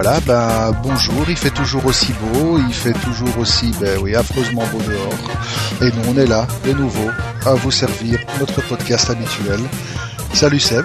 [0.00, 4.62] voilà, ben bonjour, il fait toujours aussi beau, il fait toujours aussi, ben oui, affreusement
[4.70, 5.82] beau dehors.
[5.82, 7.10] Et nous, on est là, de nouveau,
[7.44, 9.58] à vous servir notre podcast habituel.
[10.32, 10.84] Salut Seb.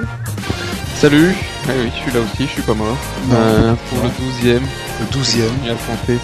[0.96, 2.98] Salut, eh oui, je suis là aussi, je suis pas mort.
[3.32, 4.64] Euh, pour le douzième.
[5.00, 5.54] Le douzième.
[5.70, 6.18] e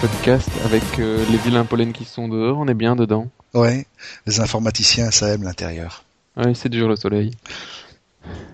[0.00, 3.28] podcast avec euh, les vilains pollen qui sont dehors, on est bien dedans.
[3.54, 3.86] Ouais,
[4.26, 6.02] les informaticiens, ça aime l'intérieur.
[6.36, 7.30] Ouais, c'est dur le soleil.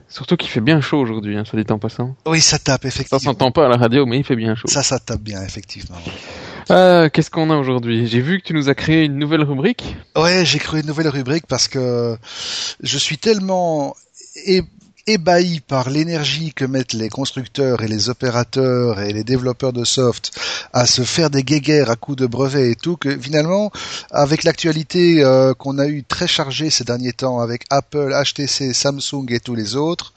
[0.09, 2.17] Surtout qu'il fait bien chaud aujourd'hui, hein, soit dit en passant.
[2.27, 3.19] Oui, ça tape, effectivement.
[3.19, 4.67] Ça s'entend pas à la radio, mais il fait bien chaud.
[4.69, 5.99] Ça, ça tape bien, effectivement.
[6.71, 8.07] Euh, Qu'est-ce qu'on a aujourd'hui?
[8.07, 9.97] J'ai vu que tu nous as créé une nouvelle rubrique.
[10.17, 12.17] Ouais, j'ai créé une nouvelle rubrique parce que
[12.83, 13.95] je suis tellement
[15.09, 20.33] ébahi par l'énergie que mettent les constructeurs et les opérateurs et les développeurs de soft
[20.75, 23.73] à se faire des guéguerres à coups de brevets et tout, que finalement,
[24.11, 29.27] avec l'actualité euh, qu'on a eu très chargée ces derniers temps avec Apple, HTC, Samsung
[29.30, 30.13] et tous les autres,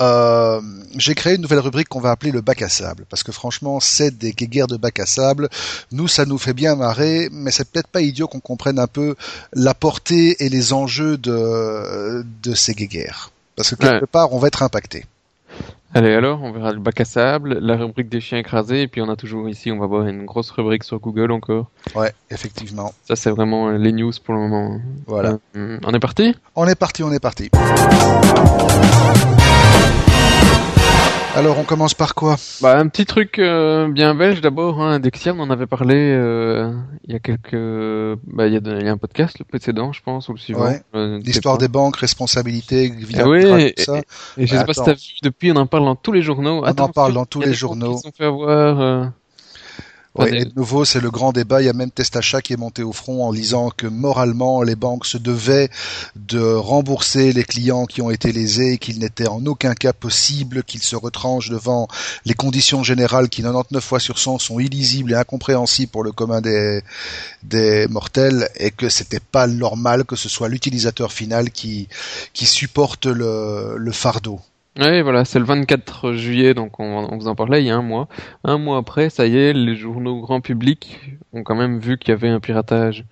[0.00, 0.60] euh,
[0.96, 3.80] j'ai créé une nouvelle rubrique qu'on va appeler le bac à sable, parce que franchement,
[3.80, 5.48] c'est des guéguerres de bac à sable.
[5.92, 9.14] Nous, ça nous fait bien marrer, mais c'est peut-être pas idiot qu'on comprenne un peu
[9.54, 13.30] la portée et les enjeux de, de ces guéguerres.
[13.56, 15.04] Parce que quelque part, on va être impacté.
[15.94, 19.00] Allez, alors, on verra le bac à sable, la rubrique des chiens écrasés, et puis
[19.00, 21.70] on a toujours ici, on va voir une grosse rubrique sur Google encore.
[21.94, 22.92] Ouais, effectivement.
[23.08, 24.78] Ça, c'est vraiment les news pour le moment.
[25.06, 25.38] Voilà.
[25.56, 26.34] Euh, on est parti?
[26.54, 27.50] On est parti, on est parti.
[31.36, 32.36] Alors, on commence par quoi?
[32.62, 34.80] Bah, un petit truc euh, bien belge d'abord.
[34.80, 36.72] Hein, Dexia, on en avait parlé euh,
[37.06, 37.52] il y a quelques.
[38.26, 40.64] Bah, il y, a un podcast, le précédent, je pense, ou le suivant.
[40.64, 40.80] Ouais.
[40.94, 44.00] Euh, L'histoire des banques, responsabilité, ah oui, et, ça.
[44.38, 46.62] Et, je sais pas si t'as vu depuis, on en parle dans tous les journaux.
[46.64, 47.98] On en parle dans tous les journaux.
[47.98, 49.12] Ils sont fait avoir.
[50.18, 51.60] Ouais, et de nouveau, c'est le grand débat.
[51.60, 54.76] Il y a même Testacha qui est monté au front en disant que moralement, les
[54.76, 55.68] banques se devaient
[56.14, 60.82] de rembourser les clients qui ont été lésés, qu'il n'était en aucun cas possible qu'ils
[60.82, 61.88] se retranchent devant
[62.24, 66.40] les conditions générales qui 99 fois sur 100 sont illisibles et incompréhensibles pour le commun
[66.40, 66.80] des,
[67.42, 71.88] des mortels et que c'était pas normal que ce soit l'utilisateur final qui,
[72.32, 74.40] qui supporte le, le fardeau.
[74.78, 77.76] Oui, voilà, c'est le 24 juillet, donc on, on, vous en parlait il y a
[77.76, 78.08] un mois.
[78.44, 81.00] Un mois après, ça y est, les journaux grand public
[81.32, 83.04] ont quand même vu qu'il y avait un piratage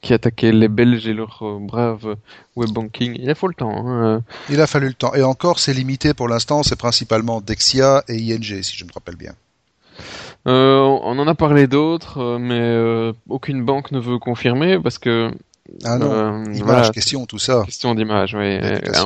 [0.00, 2.16] qui attaquait les Belges et leur euh, brave
[2.56, 3.16] web banking.
[3.20, 3.86] Il a fallu le temps.
[3.86, 4.22] Hein.
[4.50, 5.14] Il a fallu le temps.
[5.14, 9.16] Et encore, c'est limité pour l'instant, c'est principalement Dexia et ING, si je me rappelle
[9.16, 9.34] bien.
[10.48, 14.98] Euh, on en a parlé d'autres, euh, mais euh, aucune banque ne veut confirmer parce
[14.98, 15.30] que
[15.84, 17.62] ah non, euh, image, question, tout ça.
[17.64, 18.58] Question d'image, oui.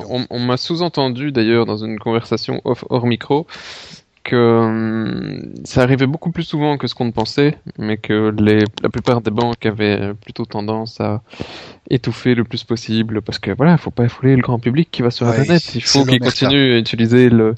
[0.09, 3.47] On, on m'a sous-entendu d'ailleurs dans une conversation off, hors micro
[4.25, 8.65] que hum, ça arrivait beaucoup plus souvent que ce qu'on ne pensait, mais que les,
[8.83, 11.23] la plupart des banques avaient plutôt tendance à
[11.91, 15.03] étouffer le plus possible, parce que voilà, il faut pas effouler le grand public qui
[15.03, 15.75] va sur Internet.
[15.75, 17.55] Il faut qu'ils continuent à utiliser le,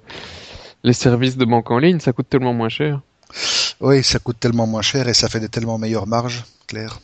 [0.84, 3.00] les services de banque en ligne, ça coûte tellement moins cher.
[3.80, 7.00] Oui, ça coûte tellement moins cher et ça fait de tellement meilleures marges, clair.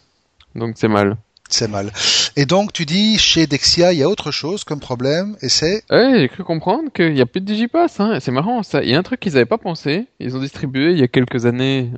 [0.54, 1.16] Donc c'est mal.
[1.48, 1.92] C'est mal.
[2.36, 5.84] Et donc, tu dis, chez Dexia, il y a autre chose comme problème, et c'est...
[5.90, 8.18] Ouais, j'ai cru comprendre qu'il n'y a plus de Digipass, hein.
[8.20, 8.82] C'est marrant, ça.
[8.82, 10.06] Il y a un truc qu'ils n'avaient pas pensé.
[10.18, 11.90] Ils ont distribué, il y a quelques années,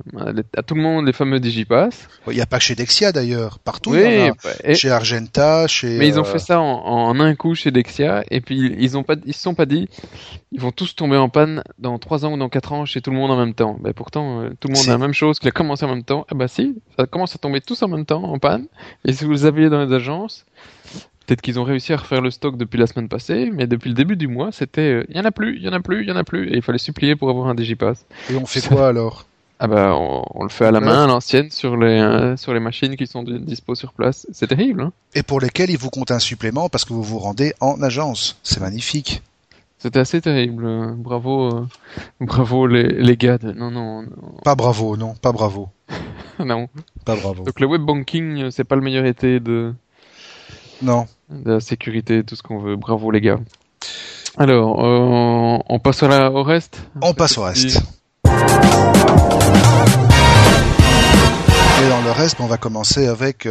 [0.55, 2.07] à tout le monde, les fameux Digipass.
[2.27, 3.57] Il n'y a pas chez Dexia, d'ailleurs.
[3.59, 5.97] Partout, oui, bah, Chez Argenta, chez...
[5.97, 9.03] Mais ils ont euh, fait ça en, un coup chez Dexia, et puis ils ont
[9.03, 9.89] pas, ils se sont pas dit,
[10.51, 13.09] ils vont tous tomber en panne dans 3 ans ou dans 4 ans chez tout
[13.09, 13.77] le monde en même temps.
[13.81, 16.03] Ben pourtant, euh, tout le monde a la même chose, qu'il a commencé en même
[16.03, 16.25] temps.
[16.29, 18.67] Ah bah si, ça commence à tomber tous en même temps en panne.
[19.05, 19.93] Et si vous les aviez dans les
[21.25, 23.95] peut-être qu'ils ont réussi à refaire le stock depuis la semaine passée, mais depuis le
[23.95, 26.03] début du mois, c'était, il euh, y en a plus, il y en a plus,
[26.03, 28.05] il y en a plus, et il fallait supplier pour avoir un Digipass.
[28.29, 29.25] Et on fait quoi alors?
[29.59, 32.59] Ah bah on, le fait à la main, à l'ancienne, sur les euh, sur les
[32.59, 34.27] machines qui sont dispo sur place.
[34.31, 34.81] C'est terrible.
[34.81, 37.81] Hein et pour lesquels ils vous comptent un supplément parce que vous vous rendez en
[37.81, 38.39] agence.
[38.43, 39.23] C'est magnifique.
[39.79, 40.93] C'était assez terrible.
[40.95, 41.67] Bravo, euh,
[42.21, 43.39] bravo les, les gars.
[43.41, 44.05] Non, non,
[44.43, 45.69] Pas bravo, non, pas bravo.
[46.39, 46.67] non.
[47.05, 47.43] Pas bravo.
[47.43, 49.73] Donc le web banking, euh, c'est pas le meilleur été de.
[50.81, 51.05] Non.
[51.29, 52.75] De la sécurité, tout ce qu'on veut.
[52.75, 53.39] Bravo les gars.
[54.37, 56.81] Alors, euh, on passe au reste.
[57.01, 57.81] On passe au reste.
[61.79, 63.47] Et dans le reste, on va commencer avec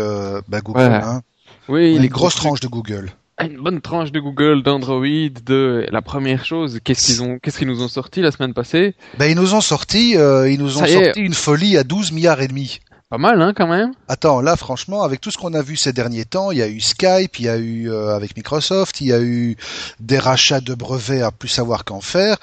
[0.48, 0.80] bah, Google.
[0.80, 1.22] Hein.
[1.68, 3.12] Oui, les grosses tranches de Google
[3.44, 5.04] une bonne tranche de Google, d'Android,
[5.44, 6.80] de la première chose.
[6.82, 8.94] Qu'est-ce qu'ils ont, qu'est-ce qu'ils nous ont sorti la semaine passée?
[9.18, 12.40] Ben ils nous ont sorti, euh, ils nous ont sorti une folie à 12 milliards
[12.40, 12.80] et demi.
[13.08, 13.92] Pas mal, hein, quand même.
[14.08, 16.66] Attends, là, franchement, avec tout ce qu'on a vu ces derniers temps, il y a
[16.66, 19.56] eu Skype, il y a eu euh, avec Microsoft, il y a eu
[20.00, 22.36] des rachats de brevets à plus savoir qu'en faire.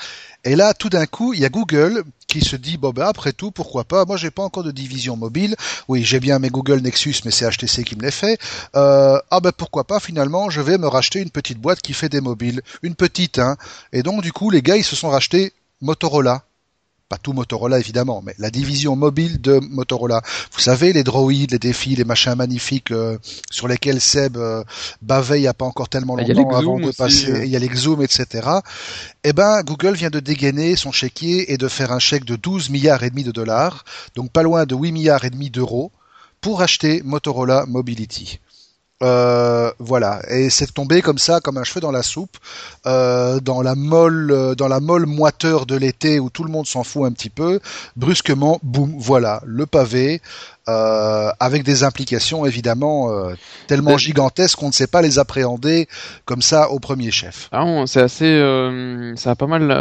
[0.46, 3.34] Et là, tout d'un coup, il y a Google qui se dit bon ben après
[3.34, 4.06] tout, pourquoi pas?
[4.06, 5.58] Moi, j'ai pas encore de division mobile.
[5.90, 8.40] Oui, j'ai bien mes Google Nexus, mais c'est HTC qui me les fait.
[8.78, 10.00] Euh, ah ben pourquoi pas?
[10.00, 13.58] Finalement, je vais me racheter une petite boîte qui fait des mobiles, une petite, hein.
[13.92, 15.52] Et donc du coup, les gars, ils se sont rachetés
[15.82, 16.44] Motorola.
[17.10, 20.22] Pas tout Motorola évidemment, mais la division mobile de Motorola.
[20.52, 23.18] Vous savez, les droïdes, les défis, les machins magnifiques euh,
[23.52, 24.64] sur lesquels Seb euh,
[25.02, 27.42] bavait il n'y a pas encore tellement longtemps avant de aussi, passer.
[27.44, 28.48] Il y a les Xoom, etc.
[29.24, 32.70] Eh ben, Google vient de dégainer son chéquier et de faire un chèque de 12
[32.70, 33.84] milliards et demi de dollars,
[34.16, 35.92] donc pas loin de 8 milliards et demi d'euros,
[36.42, 38.40] pour acheter Motorola Mobility.
[39.04, 42.38] Euh, voilà, et c'est tombé comme ça, comme un cheveu dans la soupe,
[42.86, 46.68] euh, dans la molle, euh, dans la molle moiteur de l'été où tout le monde
[46.68, 47.60] s'en fout un petit peu.
[47.98, 50.22] Brusquement, boum, voilà, le pavé,
[50.70, 53.34] euh, avec des implications évidemment euh,
[53.68, 55.88] tellement gigantesques qu'on ne sait pas les appréhender
[56.26, 57.50] comme ça au premier chef.
[57.52, 59.72] Ah non, c'est assez, euh, ça a pas mal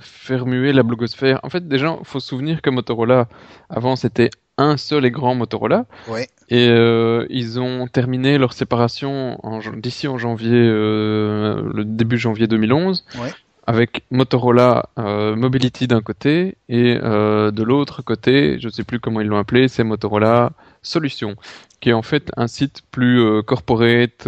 [0.00, 1.40] fait remuer la blogosphère.
[1.42, 3.26] En fait, déjà, faut se souvenir que Motorola,
[3.70, 6.26] avant, c'était un seul et grand Motorola, Ouais.
[6.48, 9.38] et euh, ils ont terminé leur séparation
[9.76, 13.32] d'ici en janvier, euh, le début janvier 2011, Ouais.
[13.68, 19.20] Avec Motorola euh, Mobility d'un côté et euh, de l'autre côté, je sais plus comment
[19.20, 21.36] ils l'ont appelé, c'est Motorola Solutions,
[21.78, 24.26] qui est en fait un site plus euh, corporate.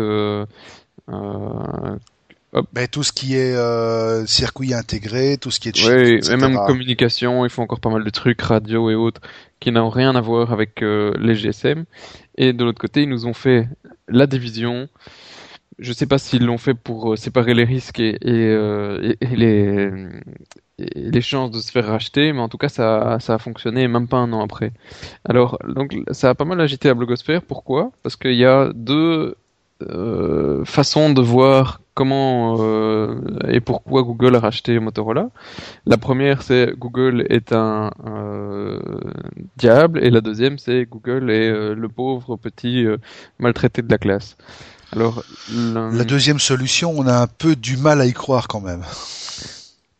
[2.73, 3.57] Ben, tout ce qui est
[4.27, 6.35] circuit intégré, tout ce qui est chip, Oui, etc.
[6.35, 9.23] et même communication, ils font encore pas mal de trucs, radio et autres,
[9.59, 11.85] qui n'ont rien à voir avec les GSM.
[12.37, 13.69] Et de l'autre côté, ils nous ont fait
[14.09, 14.89] la division.
[15.81, 19.91] Je sais pas s'ils l'ont fait pour euh, séparer les risques et, et, euh, les,
[20.95, 24.07] les chances de se faire racheter, mais en tout cas, ça, ça a fonctionné même
[24.07, 24.73] pas un an après.
[25.25, 27.43] Alors, donc, ça a pas mal agité la blogosphère.
[27.43, 27.93] Pourquoi?
[28.03, 29.37] Parce qu'il y a deux
[29.83, 33.19] euh, façons de voir comment euh,
[33.49, 35.31] et pourquoi Google a racheté Motorola.
[35.87, 38.81] La première, c'est Google est un euh,
[39.57, 42.87] diable, et la deuxième, c'est Google est euh, le pauvre petit
[43.39, 44.37] maltraité de la classe.
[44.93, 45.23] Alors,
[45.53, 48.83] le- La deuxième solution, on a un peu du mal à y croire quand même.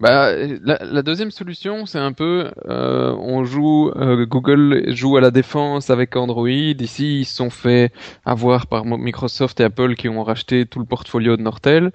[0.01, 5.21] Bah, la, la deuxième solution, c'est un peu, euh, on joue, euh, Google joue à
[5.21, 6.49] la défense avec Android.
[6.49, 7.93] Ici, ils se sont fait
[8.25, 11.93] avoir par Microsoft et Apple qui ont racheté tout le portfolio de Nortel.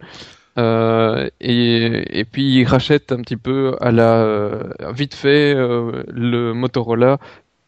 [0.57, 4.59] Euh, et, et puis ils rachètent un petit peu à la
[4.93, 7.17] vite fait euh, le Motorola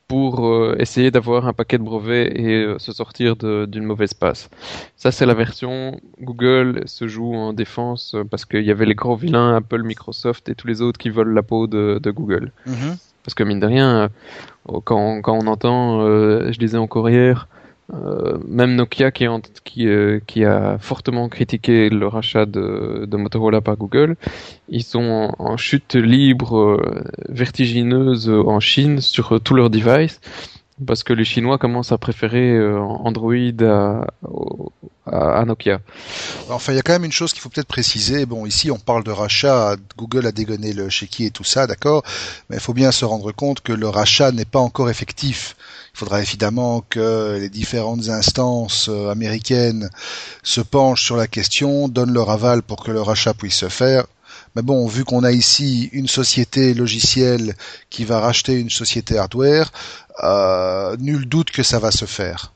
[0.08, 4.50] pour euh, essayer d'avoir un paquet de brevets et euh, se sortir d'une mauvaise passe.
[4.96, 8.96] Ça, c'est la version Google se joue en défense euh, parce qu'il y avait les
[8.96, 12.52] gros vilains Apple, Microsoft et tous les autres qui volent la peau de, de Google.
[12.66, 12.98] Mhm.
[13.24, 14.10] Parce que mine de rien,
[14.86, 17.50] quand, quand on entend, euh, je disais encore hier,
[17.94, 19.12] euh, même Nokia
[19.80, 24.18] euh, qui a fortement critiqué le rachat de, Motorola par Google,
[24.68, 30.20] ils sont en, chute libre euh, vertigineuse en Chine sur tous leurs devices
[30.86, 33.34] parce que les Chinois commencent à préférer euh, Android
[35.06, 35.80] à, Nokia.
[36.50, 38.26] Enfin, il y a quand même une chose qu'il faut peut-être préciser.
[38.26, 39.76] Bon, ici, on parle de rachat.
[39.98, 42.04] Google a dégonné le chéquier et tout ça, d'accord.
[42.50, 45.56] Mais il faut bien se rendre compte que le rachat n'est pas encore effectif.
[45.94, 49.90] Il faudra évidemment que les différentes instances euh, américaines
[50.44, 54.06] se penchent sur la question, donnent leur aval pour que le rachat puisse se faire.
[54.58, 57.54] Mais bon, vu qu'on a ici une société logicielle
[57.92, 59.72] qui va racheter une société hardware,
[60.24, 62.54] euh, nul doute que ça va se faire.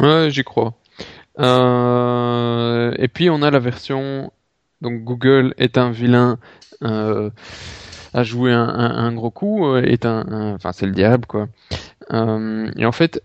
[0.00, 0.72] Ouais, j'y crois.
[1.38, 4.32] Euh, et puis on a la version,
[4.80, 6.38] donc Google est un vilain,
[6.84, 7.28] euh,
[8.14, 11.48] a joué un, un- gros coup, euh, est un, enfin c'est le diable quoi.
[12.10, 13.22] Et en fait,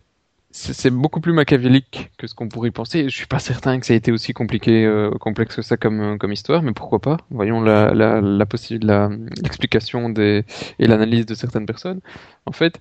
[0.51, 3.09] c'est beaucoup plus machiavélique que ce qu'on pourrait penser.
[3.09, 6.17] Je suis pas certain que ça ait été aussi compliqué, euh, complexe que ça comme
[6.17, 7.17] comme histoire, mais pourquoi pas?
[7.29, 9.09] Voyons la la la possi- la-
[9.43, 10.45] l'explication des
[10.79, 12.01] et l'analyse de certaines personnes.
[12.45, 12.79] En fait,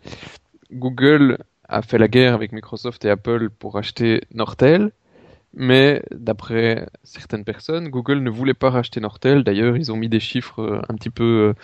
[0.73, 4.93] Google a fait la guerre avec Microsoft et Apple pour acheter Nortel,
[5.57, 9.43] mais d'après certaines personnes, Google ne voulait pas racheter Nortel.
[9.43, 11.55] D'ailleurs, ils ont mis des chiffres euh, un petit peu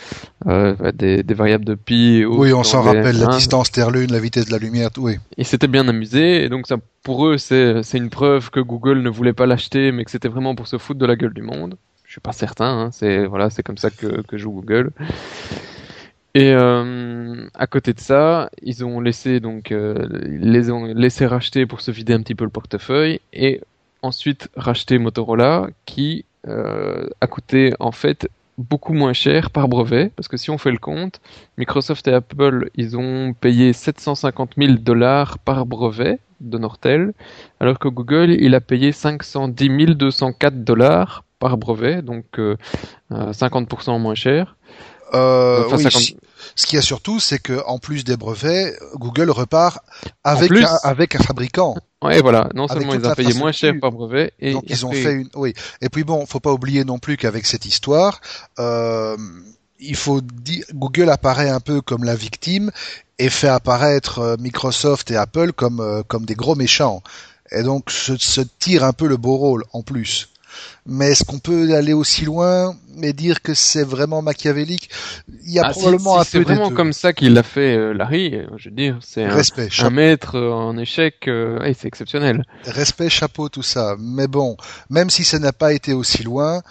[0.47, 2.25] euh, euh, des, des variables de pi.
[2.27, 5.19] Oui, on s'en rappelle, la distance Terre-Lune, la vitesse de la lumière, tout, oui.
[5.37, 9.03] Ils s'étaient bien amusés, et donc ça, pour eux, c'est c'est une preuve que Google
[9.03, 11.43] ne voulait pas l'acheter, mais que c'était vraiment pour se foutre de la gueule du
[11.43, 11.77] monde.
[12.07, 12.79] Je suis pas certain.
[12.79, 14.91] Hein, c'est voilà, c'est comme ça que, que joue Google.
[16.35, 21.67] Et euh, à côté de ça, ils ont laissé donc euh, les ont laissé racheter
[21.67, 23.61] pour se vider un petit peu le portefeuille et
[24.03, 28.29] ensuite racheter Motorola qui euh, a coûté en fait
[28.59, 31.21] beaucoup moins cher par brevet parce que si on fait le compte,
[31.57, 37.13] Microsoft et Apple ils ont payé 750 000 dollars par brevet de Nortel
[37.61, 42.57] alors que Google il a payé 510 204 dollars par brevet donc euh,
[43.13, 44.57] euh, 50% moins cher.
[45.15, 46.21] Euh, Enfin, oui, 50
[46.57, 49.79] Ce qu'il y a surtout, c'est que en plus des brevets, Google repart
[50.25, 51.75] avec plus- un, avec un fabricant.
[52.03, 52.49] Ouais, voilà.
[52.55, 55.29] Non seulement ils ont payé moins cher par brevet, et Donc ils ont fait une.
[55.35, 55.55] Oui.
[55.81, 58.21] Et puis bon, faut pas oublier non plus qu'avec cette histoire,
[58.59, 59.17] euh,
[59.79, 62.71] il faut dire, Google apparaît un peu comme la victime
[63.19, 67.03] et fait apparaître euh, Microsoft et Apple comme euh, comme des gros méchants.
[67.51, 70.32] Et donc se, se tire un peu le beau rôle en plus.
[70.87, 74.91] Mais est-ce qu'on peut aller aussi loin et dire que c'est vraiment machiavélique?
[75.45, 76.29] Il y a ah, probablement un peu.
[76.31, 78.35] C'est vraiment comme ça qu'il l'a fait, euh, Larry.
[78.57, 79.37] Je veux dire, c'est un,
[79.79, 81.29] un, maître en échec.
[81.29, 82.45] Euh, c'est exceptionnel.
[82.65, 83.97] Respect, chapeau, tout ça.
[83.99, 84.57] Mais bon,
[84.91, 86.63] même si ça n'a pas été aussi loin,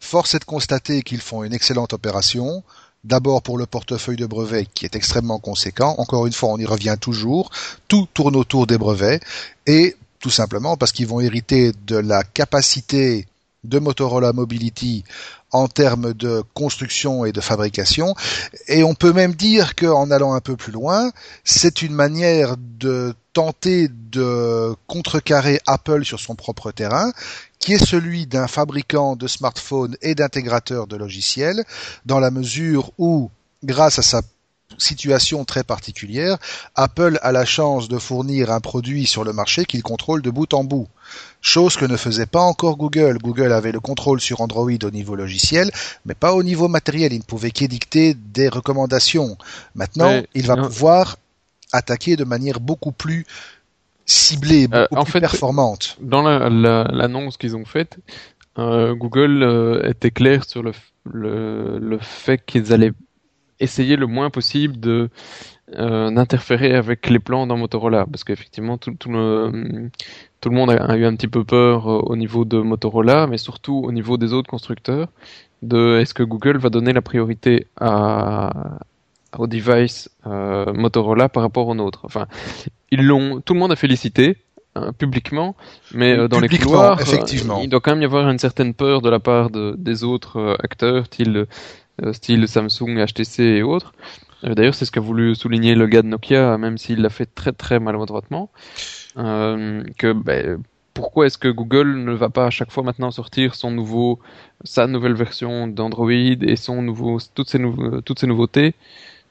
[0.00, 2.62] force est de constater qu'ils font une excellente opération.
[3.02, 5.94] D'abord pour le portefeuille de brevets qui est extrêmement conséquent.
[5.96, 7.50] Encore une fois, on y revient toujours.
[7.88, 9.22] Tout tourne autour des brevets.
[9.66, 13.26] Et tout simplement parce qu'ils vont hériter de la capacité
[13.64, 15.04] de Motorola Mobility
[15.52, 18.14] en termes de construction et de fabrication.
[18.68, 21.10] Et on peut même dire qu'en allant un peu plus loin,
[21.44, 27.12] c'est une manière de tenter de contrecarrer Apple sur son propre terrain,
[27.58, 31.64] qui est celui d'un fabricant de smartphones et d'intégrateurs de logiciels,
[32.06, 33.30] dans la mesure où,
[33.62, 34.22] grâce à sa
[34.78, 36.38] situation très particulière,
[36.74, 40.54] Apple a la chance de fournir un produit sur le marché qu'il contrôle de bout
[40.54, 40.88] en bout.
[41.40, 43.18] Chose que ne faisait pas encore Google.
[43.18, 45.70] Google avait le contrôle sur Android au niveau logiciel,
[46.04, 47.12] mais pas au niveau matériel.
[47.12, 49.36] Il ne pouvait qu'édicter des recommandations.
[49.74, 51.16] Maintenant, il va pouvoir
[51.72, 53.26] attaquer de manière beaucoup plus
[54.04, 55.96] ciblée, euh, beaucoup plus performante.
[56.00, 57.98] Dans l'annonce qu'ils ont faite,
[58.58, 60.72] euh, Google euh, était clair sur le,
[61.04, 62.92] le fait qu'ils allaient
[63.60, 65.10] essayer le moins possible de
[65.76, 69.88] euh, d'interférer avec les plans dans Motorola parce qu'effectivement tout, tout, le,
[70.40, 73.38] tout le monde a, eu un petit peu peur euh, au niveau de Motorola mais
[73.38, 75.08] surtout au niveau des autres constructeurs
[75.62, 78.78] de est-ce que Google va donner la priorité à
[79.38, 82.00] au device euh, Motorola par rapport au nôtre?
[82.04, 82.26] Enfin
[82.90, 84.38] ils l'ont tout le monde a félicité
[84.74, 85.54] hein, publiquement
[85.94, 87.60] mais euh, dans les couloirs effectivement.
[87.62, 90.56] il doit quand même y avoir une certaine peur de la part de, des autres
[90.64, 91.46] acteurs style
[92.12, 93.92] style Samsung, HTC et autres.
[94.44, 97.26] Euh, d'ailleurs, c'est ce qu'a voulu souligner le gars de Nokia, même s'il l'a fait
[97.26, 98.50] très très maladroitement.
[99.16, 100.62] Euh, que ben,
[100.94, 104.18] pourquoi est-ce que Google ne va pas à chaque fois maintenant sortir son nouveau,
[104.64, 107.60] sa nouvelle version d'Android et son nouveau, toutes ces,
[108.04, 108.74] toutes ces nouveautés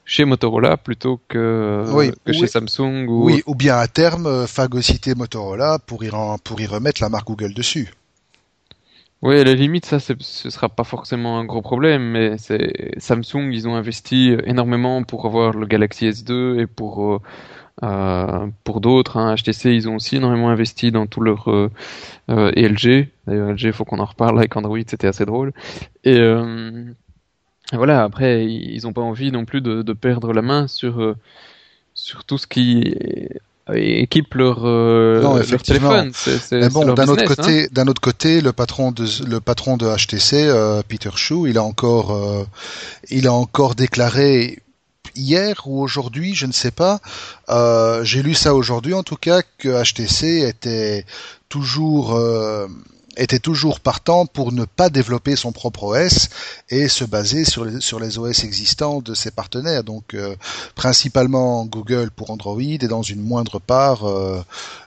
[0.05, 1.85] chez Motorola plutôt que,
[2.25, 3.25] que chez Samsung ou...
[3.25, 6.09] Oui, ou bien à terme phagocyter Motorola pour y,
[6.43, 7.93] pour y remettre la marque Google dessus.
[9.21, 13.51] Oui, à la limite, ça, ce sera pas forcément un gros problème, mais c'est Samsung,
[13.51, 17.19] ils ont investi énormément pour avoir le Galaxy S2 et pour euh,
[17.83, 19.17] euh pour d'autres.
[19.17, 21.69] Hein, HTC, ils ont aussi énormément investi dans tout leur euh,
[22.29, 23.09] euh LG.
[23.27, 25.53] D'ailleurs, LG, faut qu'on en reparle avec Android, c'était assez drôle.
[26.05, 26.85] Et euh,
[27.73, 31.15] voilà, après, ils ont pas envie non plus de, de perdre la main sur
[31.93, 32.95] sur tout ce qui
[33.75, 36.11] équipent leur, euh, leur téléphone.
[36.51, 37.67] Mais bon, d'un autre côté, hein.
[37.71, 41.63] d'un autre côté, le patron de le patron de HTC, euh, Peter Shu, il a
[41.63, 42.45] encore, euh,
[43.09, 44.59] il a encore déclaré
[45.15, 46.99] hier ou aujourd'hui, je ne sais pas.
[47.49, 51.05] Euh, J'ai lu ça aujourd'hui, en tout cas, que HTC était
[51.49, 52.67] toujours euh,
[53.17, 56.29] était toujours partant pour ne pas développer son propre OS
[56.69, 59.83] et se baser sur les, sur les OS existants de ses partenaires.
[59.83, 60.35] Donc euh,
[60.75, 64.41] principalement Google pour Android et dans une moindre part euh,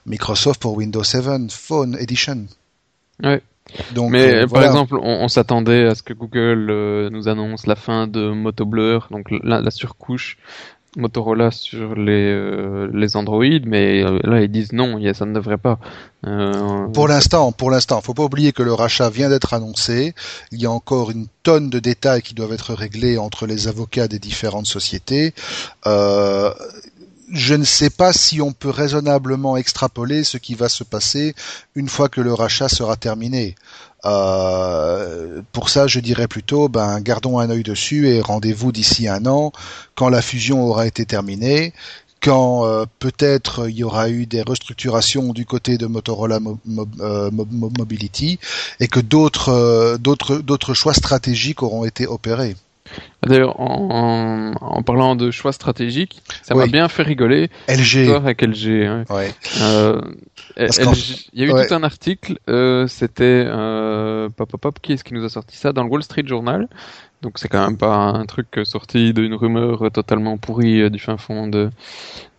[0.05, 2.45] Microsoft pour Windows 7 Phone Edition.
[3.21, 3.41] Ouais.
[3.93, 8.07] Donc, Mais euh, par exemple, on, s'attendait à ce que Google nous annonce la fin
[8.07, 10.37] de MotoBlur, donc la surcouche
[10.95, 15.57] Motorola sur les, euh, les Android, mais euh, là ils disent non, ça ne devrait
[15.57, 15.79] pas.
[16.25, 16.87] Euh...
[16.89, 20.13] Pour l'instant, pour l'instant, faut pas oublier que le rachat vient d'être annoncé.
[20.51, 24.07] Il y a encore une tonne de détails qui doivent être réglés entre les avocats
[24.07, 25.33] des différentes sociétés.
[25.87, 26.51] Euh,
[27.31, 31.33] je ne sais pas si on peut raisonnablement extrapoler ce qui va se passer
[31.75, 33.55] une fois que le rachat sera terminé.
[34.05, 39.25] Euh, pour ça, je dirais plutôt, ben, gardons un œil dessus et rendez-vous d'ici un
[39.25, 39.51] an,
[39.95, 41.73] quand la fusion aura été terminée,
[42.21, 46.39] quand euh, peut-être il y aura eu des restructurations du côté de Motorola
[47.01, 48.39] euh, Mobility
[48.79, 52.55] et que d'autres choix stratégiques auront été opérés.
[53.25, 57.49] D'ailleurs, en, en, parlant de choix stratégiques, ça m'a bien fait rigoler.
[57.69, 58.09] LG.
[58.15, 59.05] Avec LG.
[59.09, 59.33] Ouais.
[59.61, 60.01] Euh,
[60.57, 62.37] il y a eu tout un article.
[62.49, 65.71] Euh, C'était euh, pop, pop, pop, qui est-ce qui nous a sorti ça?
[65.71, 66.67] Dans le Wall Street Journal.
[67.23, 71.15] Donc c'est quand même pas un truc sorti d'une rumeur totalement pourrie euh, du fin
[71.15, 71.49] fond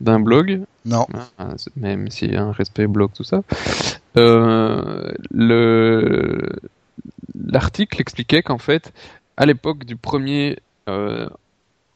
[0.00, 0.60] d'un blog.
[0.84, 1.06] Non.
[1.38, 3.40] Ah, même s'il y a un respect blog tout ça.
[4.18, 6.42] Euh, le
[7.46, 8.92] l'article expliquait qu'en fait
[9.36, 11.28] à l'époque du premier euh,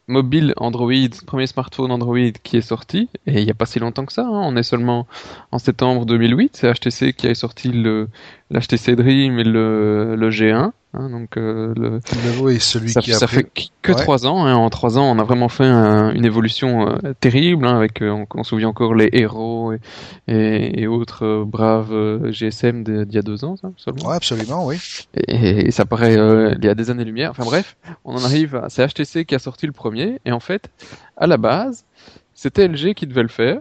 [0.09, 0.93] mobile Android,
[1.27, 4.23] premier smartphone Android qui est sorti, et il n'y a pas si longtemps que ça,
[4.23, 5.07] hein, on est seulement
[5.53, 8.09] en septembre 2008, c'est HTC qui a sorti le
[8.51, 12.01] l'HTC Dream et le, le G1, Hein, donc euh, le,
[12.41, 13.47] oui, celui ça, qui a ça fait
[13.83, 14.47] que trois ans.
[14.47, 14.55] Hein.
[14.55, 17.67] En trois ans, on a vraiment fait une évolution euh, terrible.
[17.67, 19.81] Hein, avec, euh, on, on, se souvient encore les héros et,
[20.29, 24.09] et, et autres euh, braves GSM d'il y a deux ans, ça, seulement.
[24.09, 24.79] Ouais, absolument, oui.
[25.15, 27.33] Et, et ça paraît il y a des années-lumière.
[27.33, 27.77] Enfin bref,
[28.07, 28.57] on en arrive.
[28.57, 28.71] à...
[28.71, 30.21] C'est HTC qui a sorti le premier.
[30.25, 30.71] Et en fait,
[31.19, 31.85] à la base,
[32.33, 33.61] c'était LG qui devait le faire.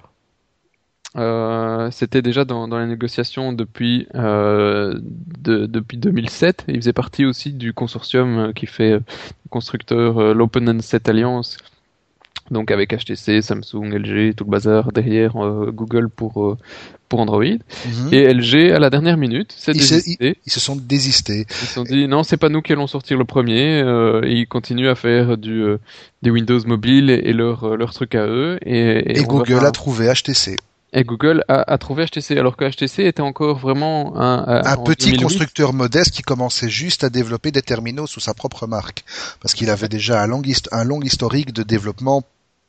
[1.18, 5.00] Euh, c'était déjà dans, dans, les négociations depuis euh,
[5.40, 6.66] de, depuis 2007.
[6.68, 9.00] Il faisait partie aussi du consortium euh, qui fait
[9.50, 11.58] constructeur l'Open Handset Alliance,
[12.52, 16.56] donc avec HTC, Samsung, LG, tout le bazar derrière euh, Google pour
[17.10, 17.44] pour Android.
[17.44, 18.10] Mhm.
[18.12, 20.38] Et LG à la dernière minute s'est désisté.
[20.46, 21.48] Ils, se sont désistés.
[21.50, 23.80] Ils se sont dit non, c'est pas nous qui allons sortir le premier.
[24.24, 25.66] et ils continuent à faire du
[26.22, 28.60] des Windows mobile et, leur leur truc à eux.
[28.64, 30.58] Et, et, Google a trouvé HTC.
[30.94, 35.18] Et Google a, a, trouvé HTC, alors que HTC était encore vraiment un, un petit
[35.18, 39.04] constructeur modeste qui commençait juste à développer des terminaux sous sa propre marque,
[39.42, 40.42] parce qu'il avait déjà un long,
[40.72, 42.24] un long historique de développement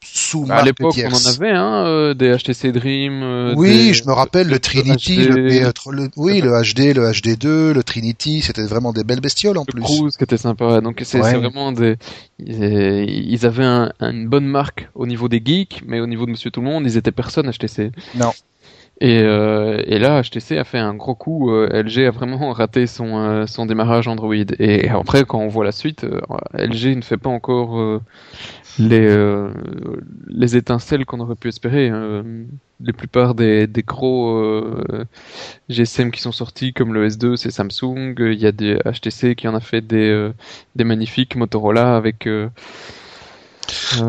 [0.05, 3.23] sous À l'époque, on en avait hein, euh, des HTC Dream.
[3.23, 5.71] Euh, oui, je me rappelle le Trinity, le,
[6.17, 9.83] oui, le HD, le HD2, le Trinity, c'était vraiment des belles bestioles en le plus.
[9.83, 10.81] Cruise qui était sympa.
[10.81, 11.97] Donc c'est vraiment des.
[12.38, 16.50] Ils avaient un, une bonne marque au niveau des geeks, mais au niveau de Monsieur
[16.50, 17.90] Tout le Monde, ils étaient personne HTC.
[18.14, 18.33] Non.
[19.00, 21.52] Et, euh, et, là, HTC a fait un gros coup.
[21.52, 24.35] Euh, LG a vraiment raté son, euh, son démarrage Android.
[24.59, 26.05] Et après, quand on voit la suite,
[26.55, 28.00] LG ne fait pas encore
[28.78, 29.49] les,
[30.28, 31.88] les étincelles qu'on aurait pu espérer.
[31.88, 32.25] Hein.
[32.80, 34.40] La plupart des, des gros
[35.68, 38.14] GSM qui sont sortis, comme le S2, c'est Samsung.
[38.18, 40.30] Il y a des HTC qui en a fait des,
[40.76, 41.35] des magnifiques.
[41.35, 42.49] Motorola avec euh,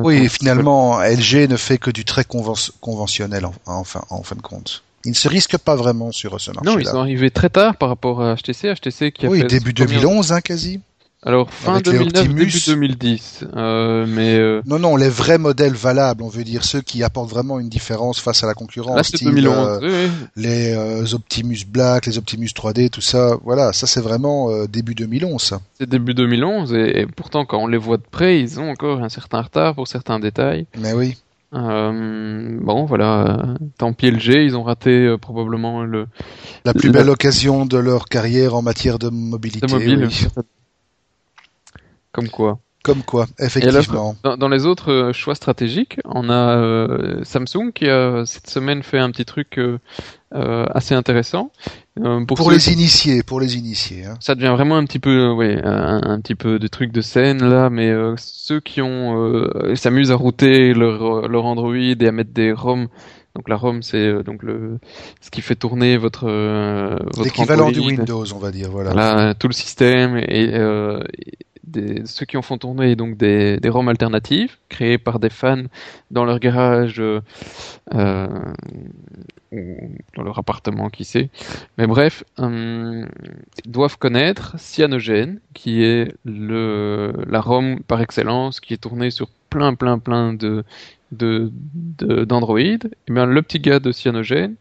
[0.04, 4.84] oui, finalement, LG ne fait que du très conventionnel en, enfin, en fin de compte.
[5.06, 6.74] Ils ne se risquent pas vraiment sur ce marché-là.
[6.74, 8.74] Non, ils sont arrivés très tard par rapport à HTC.
[8.76, 10.82] HTC qui a oui, fait début 2011, hein, quasi.
[11.26, 14.62] Alors fin 2009, début 2010, euh, mais euh...
[14.66, 18.22] non non les vrais modèles valables, on veut dire ceux qui apportent vraiment une différence
[18.22, 18.96] face à la concurrence.
[18.96, 20.12] Là c'est 2011, euh, oui.
[20.38, 25.42] Les Optimus Black, les Optimus 3D, tout ça, voilà, ça c'est vraiment début 2011.
[25.42, 25.60] Ça.
[25.78, 29.04] C'est début 2011 et, et, pourtant quand on les voit de près, ils ont encore
[29.04, 30.68] un certain retard pour certains détails.
[30.78, 31.18] Mais oui.
[31.52, 36.08] bon voilà, tant pis LG, ils ont raté probablement le
[36.64, 39.68] la plus belle occasion de leur carrière en matière de mobilité.
[39.68, 40.44] De mobile, oui.
[42.12, 42.60] Comme quoi.
[42.82, 44.16] Comme quoi, effectivement.
[44.24, 48.98] dans, les autres euh, choix stratégiques, on a euh, Samsung qui a cette semaine fait
[48.98, 49.78] un petit truc euh,
[50.32, 51.52] assez intéressant.
[51.96, 54.06] pour, pour les initiés, pour les initiés.
[54.06, 54.16] Hein.
[54.22, 57.44] Ça devient vraiment un petit peu, ouais, un, un, petit peu de trucs de scène
[57.44, 59.46] là, mais ceux qui ont
[59.76, 62.88] s'amusent à router leur, leur Android et à mettre des ROM
[63.36, 64.80] donc la ROM, c'est donc le
[65.22, 68.72] ce qui fait tourner votre, votre l'équivalent du Windows, on va dire.
[68.72, 68.94] Voilà.
[68.94, 71.00] Là, tout le système et, euh,
[71.64, 75.64] des, ceux qui en font tourner donc des, des ROM alternatives créées par des fans
[76.12, 77.20] dans leur garage euh,
[79.52, 79.76] ou
[80.16, 81.30] dans leur appartement, qui sait.
[81.78, 83.06] Mais bref, euh,
[83.66, 89.74] doivent connaître Cyanogen, qui est le la ROM par excellence, qui est tournée sur plein
[89.76, 90.64] plein plein de
[91.12, 91.52] de
[92.26, 92.60] d'Android.
[92.60, 94.56] Et eh bien le petit gars de Cyanogen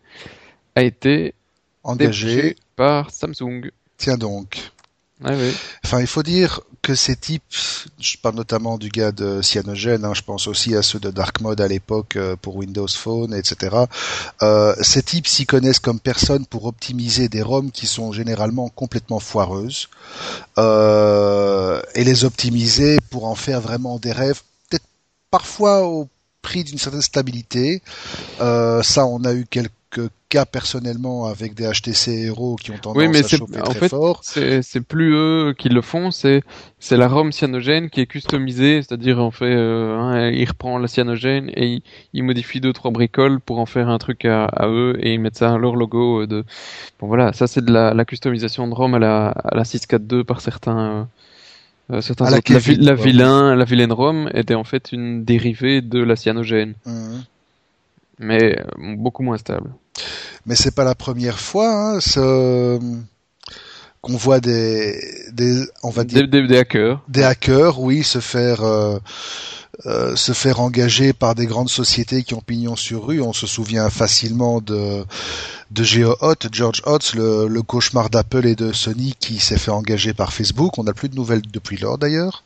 [0.74, 1.34] a été
[1.82, 3.70] engagé par Samsung.
[3.96, 4.70] Tiens donc.
[5.24, 7.42] Enfin, il faut dire que ces types,
[7.98, 11.40] je parle notamment du gars de Cyanogen, hein, je pense aussi à ceux de Dark
[11.40, 13.76] Mode à l'époque euh, pour Windows Phone, etc.
[14.42, 19.18] Euh, ces types s'y connaissent comme personne pour optimiser des ROM qui sont généralement complètement
[19.18, 19.88] foireuses
[20.56, 24.86] euh, et les optimiser pour en faire vraiment des rêves, peut-être
[25.30, 26.08] parfois au
[26.42, 27.82] prix d'une certaine stabilité.
[28.38, 29.72] Ça, on a eu quelques
[30.28, 33.80] cas personnellement avec des HTC Hero qui ont tendance oui, mais à chauffer en très
[33.80, 34.20] fait, fort.
[34.22, 36.42] C'est plus eux qui le font, c'est
[36.78, 40.86] c'est la ROM cyanogène qui est customisée, c'est-à-dire en fait, euh, hein, il reprend la
[40.86, 44.68] cyanogène et il, il, modifie deux trois bricoles pour en faire un truc à, à
[44.68, 46.44] eux et ils mettent ça à leur logo de.
[47.00, 50.24] Bon voilà, ça c'est de la, la, customisation de ROM à la à la 642
[50.24, 51.08] par certains.
[51.90, 56.00] Euh, certains la, la, la, vilain, la vilaine ROM était en fait une dérivée de
[56.00, 56.74] la cyanogène.
[56.84, 57.20] Mmh.
[58.18, 59.70] Mais beaucoup moins stable
[60.46, 62.78] mais c'est pas la première fois hein, ce...
[64.00, 65.00] qu'on voit des,
[65.32, 68.98] des, on va dire des, des, des, hackers, des hackers, oui, se faire euh,
[69.86, 73.20] euh, se faire engager par des grandes sociétés qui ont pignon sur rue.
[73.20, 75.04] On se souvient facilement de
[75.70, 80.14] de GeoHot, George Hotz, le, le cauchemar d'Apple et de Sony qui s'est fait engager
[80.14, 80.78] par Facebook.
[80.78, 82.42] On n'a plus de nouvelles depuis lors d'ailleurs.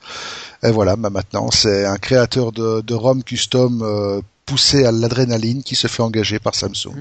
[0.63, 5.63] Et voilà, bah maintenant c'est un créateur de, de ROM custom euh, poussé à l'adrénaline
[5.63, 7.01] qui se fait engager par Samsung.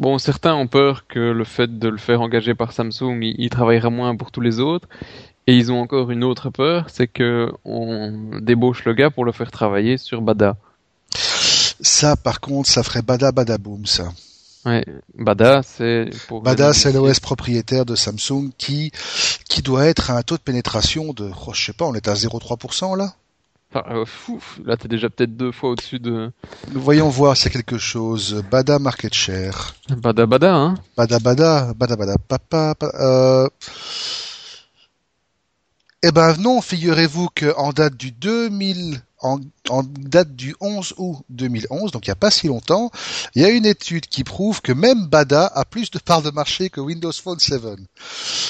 [0.00, 3.50] Bon, certains ont peur que le fait de le faire engager par Samsung, il, il
[3.50, 4.88] travaillera moins pour tous les autres.
[5.46, 9.32] Et ils ont encore une autre peur, c'est que on débauche le gars pour le
[9.32, 10.56] faire travailler sur Bada.
[11.80, 14.12] Ça, par contre, ça ferait Bada Bada Boom, ça.
[14.66, 14.84] Ouais,
[15.18, 18.92] Bada, c'est Bada, c'est l'OS propriétaire de Samsung qui
[19.48, 22.08] qui doit être à un taux de pénétration de, oh, je sais pas, on est
[22.08, 23.14] à 0,3% là.
[23.72, 26.32] Enfin, euh, fou, là t'es déjà peut-être deux fois au-dessus de.
[26.72, 28.42] Voyons voir s'il y a quelque chose.
[28.50, 29.74] Bada market share.
[29.88, 30.74] Bada Bada, hein.
[30.96, 32.74] Bada Bada, Bada Bada, papa.
[32.74, 33.48] pa- euh...
[36.02, 41.18] Eh ben non, figurez-vous que en date du 2000, en, en date du 11 août
[41.28, 42.90] 2011, donc il n'y a pas si longtemps,
[43.34, 46.30] il y a une étude qui prouve que même Bada a plus de parts de
[46.30, 47.60] marché que Windows Phone 7.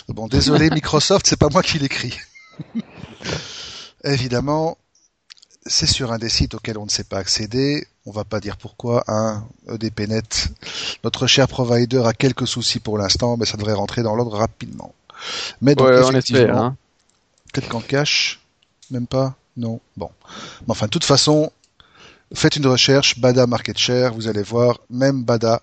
[0.09, 2.17] Bon, désolé Microsoft, c'est pas moi qui l'écris.
[4.05, 4.79] Évidemment,
[5.71, 7.87] c'est sur un des sites auxquels on ne sait pas accéder.
[8.07, 9.05] On va pas dire pourquoi.
[9.09, 9.45] Hein.
[9.69, 10.49] EDPNet,
[11.05, 14.95] notre cher provider a quelques soucis pour l'instant, mais ça devrait rentrer dans l'ordre rapidement.
[15.61, 16.77] Mais donc, Ouais, effectivement, hein.
[17.53, 18.41] Peut-être qu'en cache
[18.91, 19.35] Même pas?
[19.57, 20.11] Non Bon.
[20.63, 21.51] Mais enfin, de toute façon,
[22.35, 25.63] faites une recherche, Bada Market Share, vous allez voir, même Bada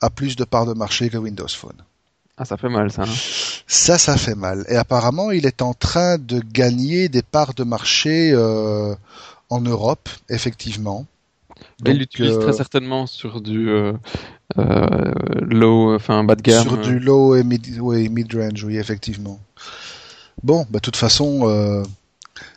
[0.00, 1.76] a plus de parts de marché que Windows Phone.
[2.36, 3.02] Ah, ça fait mal, ça.
[3.02, 3.14] hein.
[3.66, 4.64] Ça, ça fait mal.
[4.68, 8.94] Et apparemment, il est en train de gagner des parts de marché euh,
[9.54, 11.06] en Europe, effectivement.
[11.86, 13.92] Et il l'utilise euh, très certainement sur du euh,
[14.58, 16.62] euh, low, enfin bas de gamme.
[16.62, 19.38] Sur du low et mid, ouais, mid-range, oui, effectivement.
[20.42, 21.82] Bon, bah, de toute façon, euh,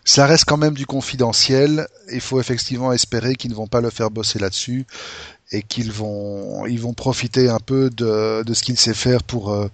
[0.03, 1.88] ça reste quand même du confidentiel.
[2.12, 4.86] Il faut effectivement espérer qu'ils ne vont pas le faire bosser là-dessus
[5.51, 9.53] et qu'ils vont, ils vont profiter un peu de, de ce qu'il sait faire pour,
[9.53, 9.69] euh,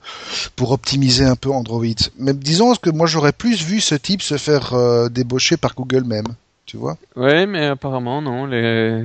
[0.55, 1.85] pour optimiser un peu Android.
[2.19, 6.03] Mais disons que moi, j'aurais plus vu ce type se faire euh, débaucher par Google
[6.03, 6.27] même.
[6.65, 6.97] Tu vois?
[7.15, 8.45] Ouais, mais apparemment non.
[8.45, 9.03] Les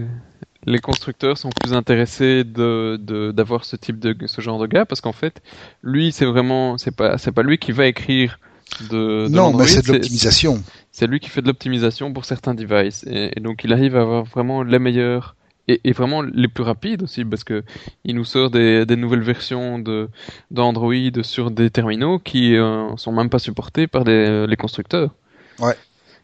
[0.67, 4.85] les constructeurs sont plus intéressés de de- d'avoir ce type de ce genre de gars
[4.87, 5.43] parce qu'en fait,
[5.83, 8.39] lui, c'est vraiment c'est pas c'est pas lui qui va écrire
[8.81, 10.63] de, de non, mais c'est de l'optimisation.
[10.93, 14.03] c'est lui qui fait de l'optimisation pour certains devices et, et donc il arrive à
[14.03, 15.37] avoir vraiment les meilleurs
[15.69, 17.65] et, et vraiment les plus rapides aussi parce que
[18.05, 20.09] il nous sort des, des nouvelles versions de
[20.51, 25.11] d'Android sur des terminaux qui euh, sont même pas supportés par les, les constructeurs.
[25.59, 25.75] Ouais.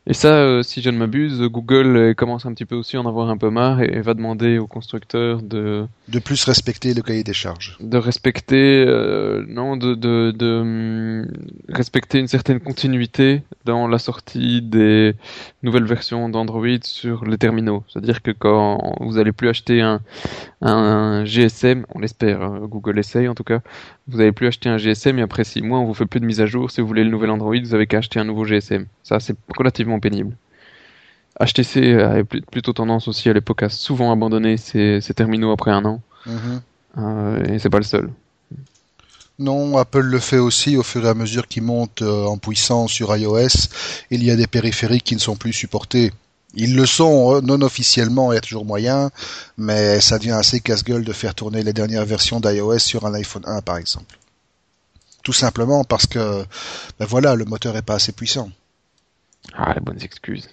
[0.07, 3.01] Et ça, euh, si je ne m'abuse, Google euh, commence un petit peu aussi à
[3.01, 6.93] en avoir un peu marre et, et va demander aux constructeurs de De plus respecter
[6.93, 7.79] le cahier des charges.
[7.81, 11.27] de respecter euh, non de de, de hum,
[11.71, 15.15] respecter une certaine continuité dans la sortie des
[15.63, 17.83] nouvelles versions d'Android sur les terminaux.
[17.89, 20.01] C'est-à-dire que quand vous allez plus acheter un,
[20.61, 23.61] un GSM, on l'espère, hein, Google essaye en tout cas,
[24.07, 26.27] vous allez plus acheter un GSM et après six mois on vous fait plus de
[26.27, 26.71] mise à jour.
[26.71, 28.85] Si vous voulez le nouvel Android, vous avez qu'à acheter un nouveau GSM.
[29.03, 30.37] Ça c'est relativement pénible.
[31.41, 35.71] HTC avait pl- plutôt tendance aussi à l'époque à souvent abandonner ses, ses terminaux après
[35.73, 36.01] un an.
[36.27, 36.61] Mhm.
[36.99, 38.11] Euh, et c'est pas le seul.
[39.41, 42.93] Non, Apple le fait aussi au fur et à mesure qu'il monte euh, en puissance
[42.93, 43.69] sur iOS.
[44.11, 46.13] Il y a des périphériques qui ne sont plus supportés.
[46.55, 49.11] Ils le sont euh, non officiellement, il y a toujours moyen,
[49.59, 53.43] mais ça devient assez casse-gueule de faire tourner les dernières versions d'iOS sur un iPhone
[53.45, 54.19] 1 par exemple.
[55.25, 56.45] Tout simplement parce que,
[57.01, 58.51] ben voilà, le moteur est pas assez puissant.
[59.53, 60.49] Ah, les bonnes excuses.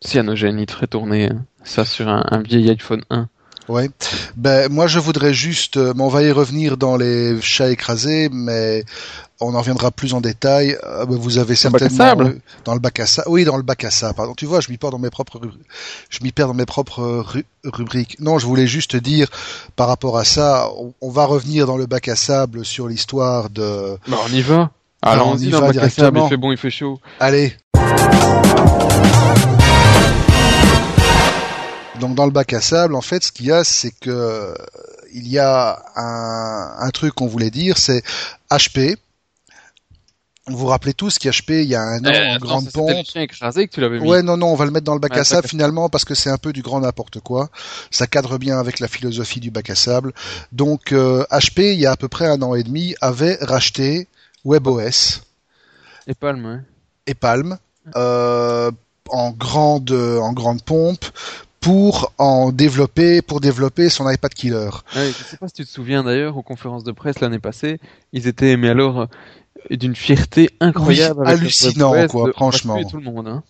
[0.00, 3.28] Cyanogène, il te tourner hein, ça sur un, un vieil iPhone 1.
[3.68, 3.90] Ouais.
[4.36, 8.84] Ben moi je voudrais juste, euh, on va y revenir dans les chats écrasés, mais
[9.40, 10.78] on en reviendra plus en détail.
[10.84, 13.28] Euh, ben, vous avez le certainement euh, dans le bac à sable.
[13.28, 14.14] Oui, dans le bac à sable.
[14.14, 14.34] Pardon.
[14.36, 15.40] Tu vois, je m'y perds dans mes propres,
[16.10, 18.18] je m'y perds dans mes propres ru- rubriques.
[18.20, 19.28] Non, je voulais juste dire
[19.74, 23.50] par rapport à ça, on, on va revenir dans le bac à sable sur l'histoire
[23.50, 23.98] de.
[24.06, 24.70] Bah, on y va.
[25.06, 26.26] On Allons-y dans va le bac à sable, directement.
[26.26, 27.00] il fait bon, il fait chaud.
[27.20, 27.54] Allez.
[32.00, 34.54] Donc dans le bac à sable, en fait, ce qu'il y a, c'est que
[35.14, 38.02] il y a un, un truc qu'on voulait dire, c'est
[38.50, 38.96] HP.
[40.48, 42.78] Vous vous rappelez tous qu'HP, il y a un an, Eh, en attends, grande c'était
[42.78, 43.06] le pompe.
[43.06, 44.06] chien écrasé que tu l'avais mis.
[44.06, 46.04] Ouais, non, non, on va le mettre dans le bac Ouais, à sable finalement parce
[46.04, 47.48] que c'est un peu du grand n'importe quoi.
[47.90, 50.12] Ça cadre bien avec la philosophie du bac à sable.
[50.52, 54.06] Donc euh, HP, il y a à peu près un an et demi, avait racheté
[54.46, 55.22] WebOS
[56.06, 56.60] Et Palm, ouais.
[57.06, 57.58] et Palm
[57.96, 58.70] euh,
[59.10, 61.04] en grande en grande pompe
[61.60, 64.70] pour en développer pour développer son iPad Killer.
[64.94, 67.80] Ouais, je sais pas si tu te souviens d'ailleurs, aux conférences de presse l'année passée,
[68.12, 69.06] ils étaient, mais alors, euh,
[69.76, 71.22] d'une fierté incroyable.
[71.24, 72.84] Oui, hallucinant, quoi, de- franchement.
[72.84, 73.42] tout le monde, hein.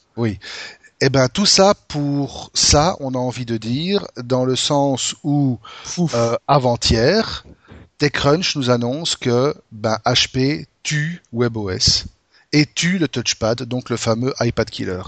[1.02, 5.59] Eh ben tout ça pour ça, on a envie de dire dans le sens où
[6.14, 7.44] euh, avant-hier,
[7.98, 12.04] TechCrunch nous annonce que ben HP tue WebOS
[12.52, 15.02] et tue le touchpad, donc le fameux iPad Killer.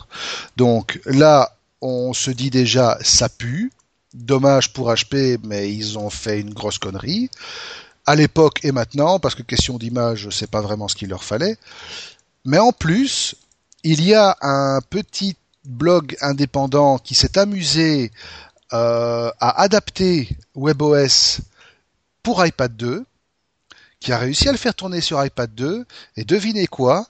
[0.56, 3.72] Donc là, on se dit déjà ça pue.
[4.14, 7.30] Dommage pour HP, mais ils ont fait une grosse connerie.
[8.06, 11.58] à l'époque et maintenant, parce que question d'image, c'est pas vraiment ce qu'il leur fallait.
[12.46, 13.34] Mais en plus,
[13.84, 18.10] il y a un petit blog indépendant qui s'est amusé
[18.72, 21.42] euh, à adapter WebOS
[22.28, 23.06] pour iPad 2,
[24.00, 25.86] qui a réussi à le faire tourner sur iPad 2,
[26.18, 27.06] et devinez quoi?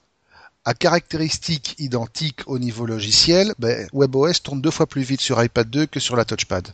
[0.63, 5.69] À caractéristiques identiques au niveau logiciel, ben, WebOS tourne deux fois plus vite sur iPad
[5.69, 6.69] 2 que sur la touchpad.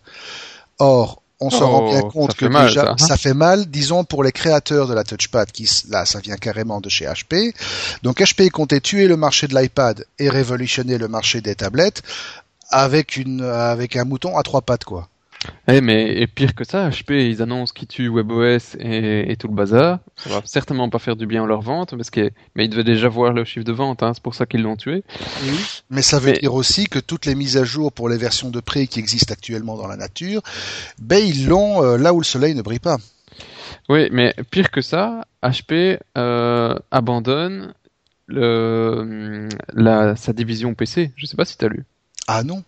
[0.78, 2.98] Or, on se rend bien Oh, compte ça que mal, déjà ça, hein.
[3.00, 6.82] ça fait mal, disons pour les créateurs de la touchpad, qui là ça vient carrément
[6.82, 7.52] de chez HP.
[8.04, 12.04] Donc HP comptait tuer le marché de l'iPad et révolutionner le marché des tablettes
[12.70, 15.10] avec une avec un mouton à trois pattes quoi.
[15.68, 19.48] Eh, mais et pire que ça, HP, ils annoncent qu'ils tuent WebOS et, et tout
[19.48, 20.00] le bazar.
[20.16, 22.84] Ça va certainement pas faire du bien à leur vente, parce que, mais ils devaient
[22.84, 25.04] déjà voir le chiffre de vente, hein, c'est pour ça qu'ils l'ont tué.
[25.90, 28.50] Mais ça veut Mais- dire aussi que toutes les mises à jour pour les versions
[28.50, 30.42] de pré qui existent actuellement dans la nature,
[31.00, 32.98] ben ils l'ont euh, là où le soleil ne brille pas.
[33.90, 37.74] Oui, mais pire que ça, HP euh, abandonne
[38.28, 41.12] le, la, sa division PC.
[41.16, 41.86] Je sais pas si tu as lu.
[42.28, 42.64] Ah non.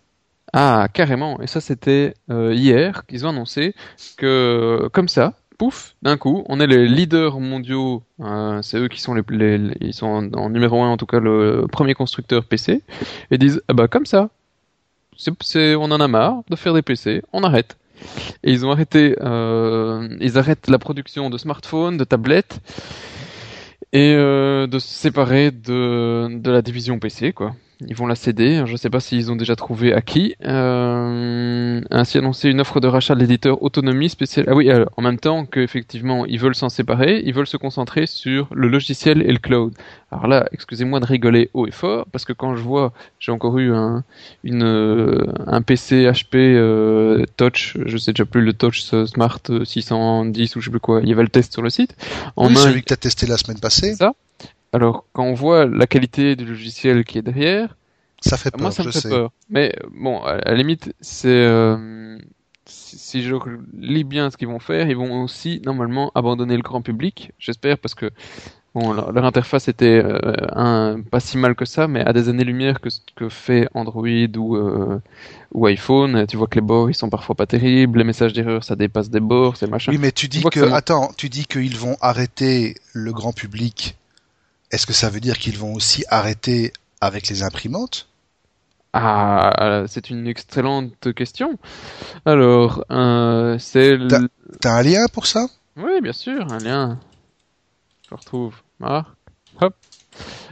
[0.54, 1.40] Ah, carrément.
[1.42, 3.76] Et ça, c'était euh, hier qu'ils ont annoncé
[4.18, 8.04] que, comme ça, pouf, d'un coup, on est les leaders mondiaux.
[8.22, 11.20] euh, c'est eux qui sont les, les- ils sont en, numéro un, en tout cas,
[11.20, 12.82] le premier constructeur PC.
[13.32, 14.30] Et disent, ah bah comme ça,
[15.18, 17.78] c'est, c'est- on en a marre de faire des PC, on arrête.
[18.44, 22.60] Et ils ont arrêté, euh, ils arrêtent la production de smartphones, de tablettes,
[23.94, 27.56] et euh, de se séparer de, de la division PC, quoi.
[27.86, 28.64] Ils vont la céder.
[28.66, 30.36] Je ne sais pas s'ils ont déjà trouvé à qui.
[30.44, 34.46] Euh, ainsi annoncé une offre de rachat de l'éditeur Autonomie spéciale.
[34.48, 38.08] Ah oui, alors, en même temps qu'effectivement ils veulent s'en séparer, ils veulent se concentrer
[38.08, 39.74] sur le logiciel et le cloud.
[40.12, 43.60] Alors là, excusez-moi de rigoler haut et fort, parce que quand je vois, j'ai encore
[43.60, 44.04] eu un,
[44.44, 50.56] une, euh, un PC HP euh, Touch, je sais déjà plus le Touch Smart 610
[50.56, 51.96] ou je sais plus quoi, il y avait le test sur le site.
[52.36, 54.14] En oui, main, celui que tu as testé la semaine passée, ça.
[54.74, 57.76] Alors, quand on voit la qualité du logiciel qui est derrière,
[58.22, 59.10] ça fait peur, moi ça me je fait sais.
[59.10, 59.32] peur.
[59.50, 62.18] Mais bon, à la limite, c'est euh,
[62.66, 63.36] si si je
[63.74, 67.78] lis bien ce qu'ils vont faire, ils vont aussi normalement abandonner le grand public, j'espère,
[67.78, 68.10] parce que
[68.76, 72.28] bon, leur, leur interface était euh, un, pas si mal que ça, mais à des
[72.28, 75.00] années-lumière que ce que fait Android ou, euh,
[75.54, 76.26] ou iPhone.
[76.28, 79.10] Tu vois que les bords ils sont parfois pas terribles, les messages d'erreur ça dépasse
[79.10, 79.92] des bords, c'est machin.
[79.92, 83.96] Oui, mais tu dis que que, attends, tu dis qu'ils vont arrêter le grand public.
[84.72, 88.08] Est-ce que ça veut dire qu'ils vont aussi arrêter avec les imprimantes?
[88.94, 91.58] Ah, c'est une excellente question.
[92.26, 94.22] Alors, euh, c'est Da-
[94.60, 95.48] T'as un lien pour ça?
[95.76, 97.00] Oui, bien sûr, un lien.
[98.10, 98.56] Je retrouve.
[98.80, 99.08] Marc.
[99.62, 99.76] Hop.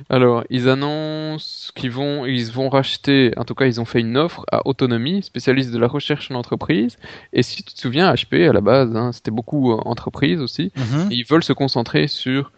[0.10, 4.18] Alors, ils annoncent qu'ils vont, ils vont racheter, en tout cas, ils ont fait une
[4.18, 6.98] offre à Autonomie, spécialiste de la recherche en entreprise.
[7.34, 10.72] Et si tu te souviens, HP, à la base, hein, c'était beaucoup euh, entreprise aussi.
[11.12, 12.52] Et ils veulent se concentrer sur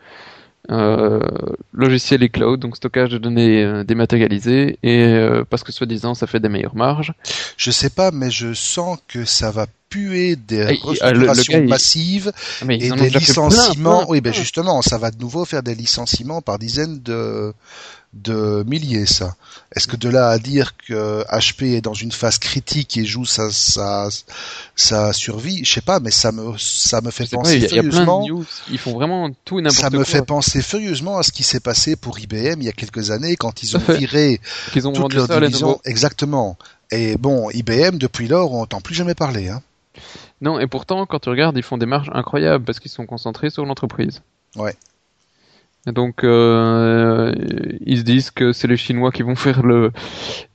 [0.71, 1.19] euh,
[1.73, 6.27] logiciel et cloud, donc stockage de données euh, dématérialisées, et euh, parce que soi-disant, ça
[6.27, 7.13] fait des meilleures marges.
[7.57, 12.31] Je sais pas, mais je sens que ça va puer des Ah, restructurations il- massives
[12.61, 13.99] Ah, Mais et des plein, licenciements.
[13.99, 17.53] plein, oui, ben justement, ça va de nouveau faire des licenciements par dizaines de
[18.23, 19.35] de milliers, ça.
[19.75, 23.25] Est-ce que de là à dire que HP est dans une phase critique et joue
[23.25, 24.07] sa sa,
[24.75, 28.23] sa survie, je sais pas, mais ça me ça me fait pas, penser plein furieusement.
[28.23, 28.45] de news.
[28.69, 29.99] Ils font vraiment tout n'importe Ça quoi.
[29.99, 33.11] me fait penser furieusement à ce qui s'est passé pour IBM il y a quelques
[33.11, 34.39] années quand ils ont viré
[34.71, 35.79] Qu'ils ont toute leur ça division.
[35.85, 36.57] Exactement.
[36.91, 39.49] Et bon, IBM depuis lors, on n'entend plus jamais parler.
[39.49, 39.61] Hein.
[40.41, 43.49] Non, et pourtant, quand tu regardes, ils font des marges incroyables parce qu'ils sont concentrés
[43.49, 44.21] sur l'entreprise.
[44.55, 44.75] Ouais.
[45.87, 47.33] Et donc, euh,
[47.85, 49.91] ils se disent que c'est les Chinois qui vont faire le,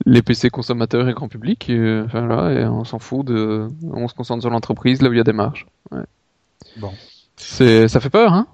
[0.04, 1.70] les PC consommateurs et grand public.
[1.70, 5.08] Et, euh, enfin, là, et on s'en fout de, on se concentre sur l'entreprise là
[5.08, 5.66] où il y a des marges.
[5.90, 6.02] Ouais.
[6.76, 6.92] Bon.
[7.36, 8.46] C'est, ça fait peur, hein?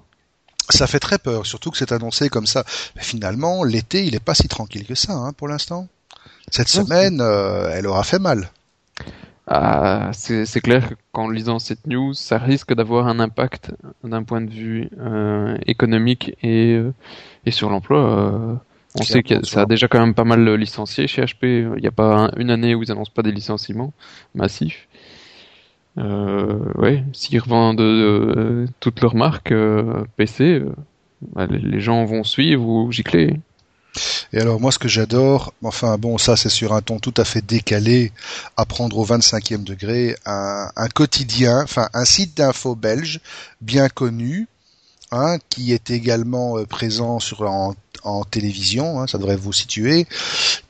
[0.69, 2.63] Ça fait très peur, surtout que c'est annoncé comme ça.
[2.95, 5.87] Mais finalement, l'été, il est pas si tranquille que ça hein, pour l'instant.
[6.49, 8.51] Cette Non, semaine, euh, elle aura fait mal.
[9.51, 13.71] Ah, c'est clair que qu'en lisant cette news, ça risque d'avoir un impact
[14.03, 16.93] d'un point de vue euh, économique et, euh,
[17.47, 17.99] et sur l'emploi.
[17.99, 18.55] euh,
[18.95, 21.67] on sait que ça a déjà quand même pas mal licencié chez HP.
[21.77, 23.93] Il n'y a pas un- une année où ils annoncent pas des licenciements
[24.35, 24.87] massifs.
[25.97, 30.73] Euh, ouais, s'ils revendent euh, toutes leurs marques euh, PC, euh,
[31.33, 33.39] bah, les gens vont suivre ou gicler.
[34.33, 37.25] Et alors moi, ce que j'adore, enfin bon, ça c'est sur un ton tout à
[37.25, 38.11] fait décalé,
[38.57, 43.19] à prendre au 25e degré, un, un quotidien, enfin un site d'info belge
[43.61, 44.47] bien connu,
[45.11, 47.73] hein, qui est également euh, présent sur en,
[48.03, 50.07] en télévision, hein, ça devrait vous situer.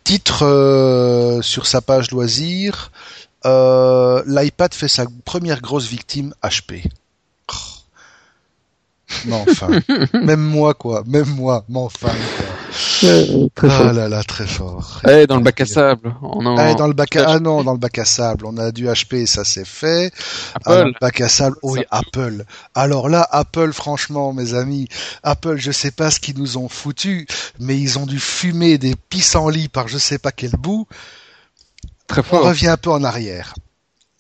[0.04, 2.92] Titre euh, sur sa page loisirs,
[3.46, 6.84] euh, l'iPad fait sa première grosse victime HP.
[9.26, 9.70] Mais enfin,
[10.14, 12.10] même moi quoi, même moi, mais enfin.
[12.38, 12.59] Quoi.
[13.04, 15.02] Ah là là, très fort.
[15.08, 16.16] Eh, dans le bac à sable.
[16.22, 16.58] On en...
[16.58, 17.26] Eh, dans le bac à...
[17.28, 18.46] Ah non, dans le bac à sable.
[18.46, 20.14] On a du HP, ça c'est fait.
[20.56, 20.94] Apple.
[20.96, 21.56] Ah, bac à sable.
[21.64, 22.46] Oui, Apple.
[22.76, 24.88] Alors là, Apple, franchement, mes amis,
[25.24, 27.28] Apple, je sais pas ce qu'ils nous ont foutu,
[27.60, 30.88] mais ils ont dû fumer des pissenlits par je sais pas quel bout.
[32.08, 32.44] Très fort.
[32.44, 33.54] On revient un peu en arrière.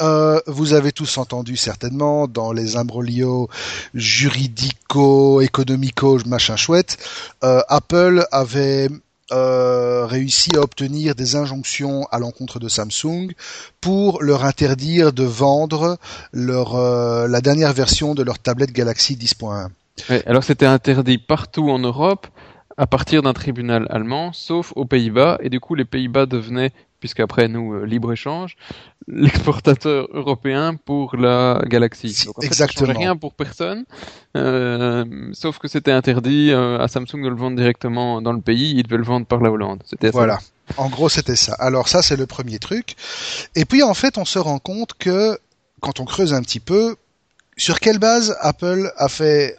[0.02, 3.50] Euh, vous avez tous entendu certainement dans les imbroglios
[3.94, 6.98] juridico, économico, machin chouette,
[7.44, 8.90] euh, Apple avait
[9.32, 13.34] euh, réussi à obtenir des injonctions à l'encontre de Samsung
[13.80, 15.98] pour leur interdire de vendre
[16.34, 19.68] leur euh, la dernière version de leur tablette Galaxy 10.1.
[20.10, 22.26] Ouais, alors c'était interdit partout en Europe
[22.76, 27.48] à partir d'un tribunal allemand, sauf aux Pays-Bas, et du coup les Pays-Bas devenaient puisqu'après
[27.48, 28.56] nous euh, libre échange,
[29.08, 32.26] l'exportateur européen pour la Galaxy.
[32.26, 32.94] Donc, en Exactement.
[32.94, 33.86] Fait, rien pour personne,
[34.36, 38.74] euh, sauf que c'était interdit euh, à Samsung de le vendre directement dans le pays,
[38.76, 39.82] il devait le vendre par la Hollande.
[39.86, 40.40] C'était voilà.
[40.78, 41.54] En gros, c'était ça.
[41.54, 42.96] Alors ça, c'est le premier truc.
[43.56, 45.38] Et puis en fait, on se rend compte que
[45.82, 46.96] quand on creuse un petit peu,
[47.58, 49.58] sur quelle base Apple a fait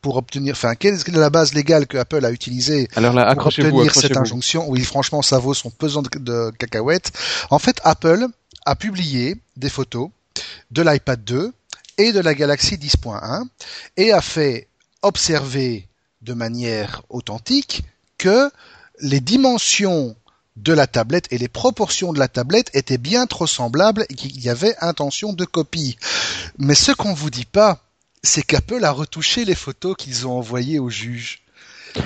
[0.00, 4.16] pour obtenir, enfin, quelle est la base légale que Apple a utilisée pour obtenir cette
[4.16, 7.12] injonction Oui, franchement, ça vaut son pesant de, cacahuètes.
[7.50, 8.26] En fait, Apple
[8.64, 10.10] a publié des photos
[10.70, 11.52] de l'iPad 2
[11.98, 13.46] et de la Galaxy 10.1
[13.96, 14.68] et a fait
[15.02, 15.88] observer
[16.22, 17.82] de manière authentique
[18.18, 18.50] que
[19.00, 20.16] les dimensions
[20.56, 24.38] de la tablette et les proportions de la tablette étaient bien trop semblables et qu'il
[24.40, 25.96] y avait intention de copie.
[26.58, 27.80] Mais ce qu'on vous dit pas,
[28.22, 31.42] c'est qu'Apple a retouché les photos qu'ils ont envoyées au juge.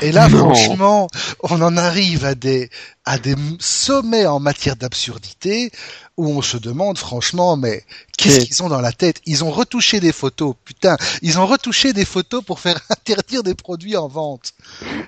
[0.03, 1.07] Et là, franchement,
[1.43, 2.71] on en arrive à des,
[3.05, 5.71] à des sommets en matière d'absurdité
[6.17, 7.85] où on se demande franchement, mais
[8.19, 9.21] qu'est-ce qu'ils ont dans la tête?
[9.27, 13.55] Ils ont retouché des photos, putain, ils ont retouché des photos pour faire interdire des
[13.55, 14.55] produits en vente.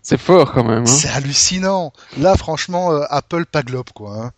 [0.03, 0.83] C'est fort quand même.
[0.83, 0.87] Hein.
[0.87, 1.93] C'est hallucinant.
[2.19, 4.17] Là, franchement, euh, Apple pas globe quoi.
[4.17, 4.33] Hein.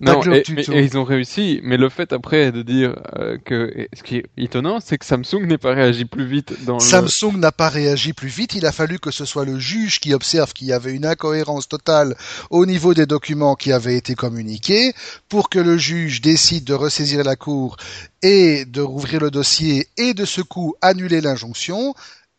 [0.00, 4.16] Non, et, ils ont réussi, mais le fait après de dire euh, que ce qui
[4.16, 8.12] est étonnant, c'est que Samsung n'est pas réagi plus vite dans Samsung n'a pas réagi
[8.12, 10.92] plus vite, il a fallu que ce soit le juge qui observe qu'il y avait
[10.92, 12.16] une incohérence totale
[12.50, 14.92] au niveau des documents qui avaient été communiqués
[15.30, 17.78] pour que le juge décide de ressaisir la cour
[18.20, 21.94] et de rouvrir le dossier et de ce coup annuler l'injonction.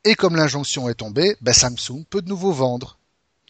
[0.06, 2.99] Et comme l'injonction est tombée, ben Samsung peut de nouveau vendre.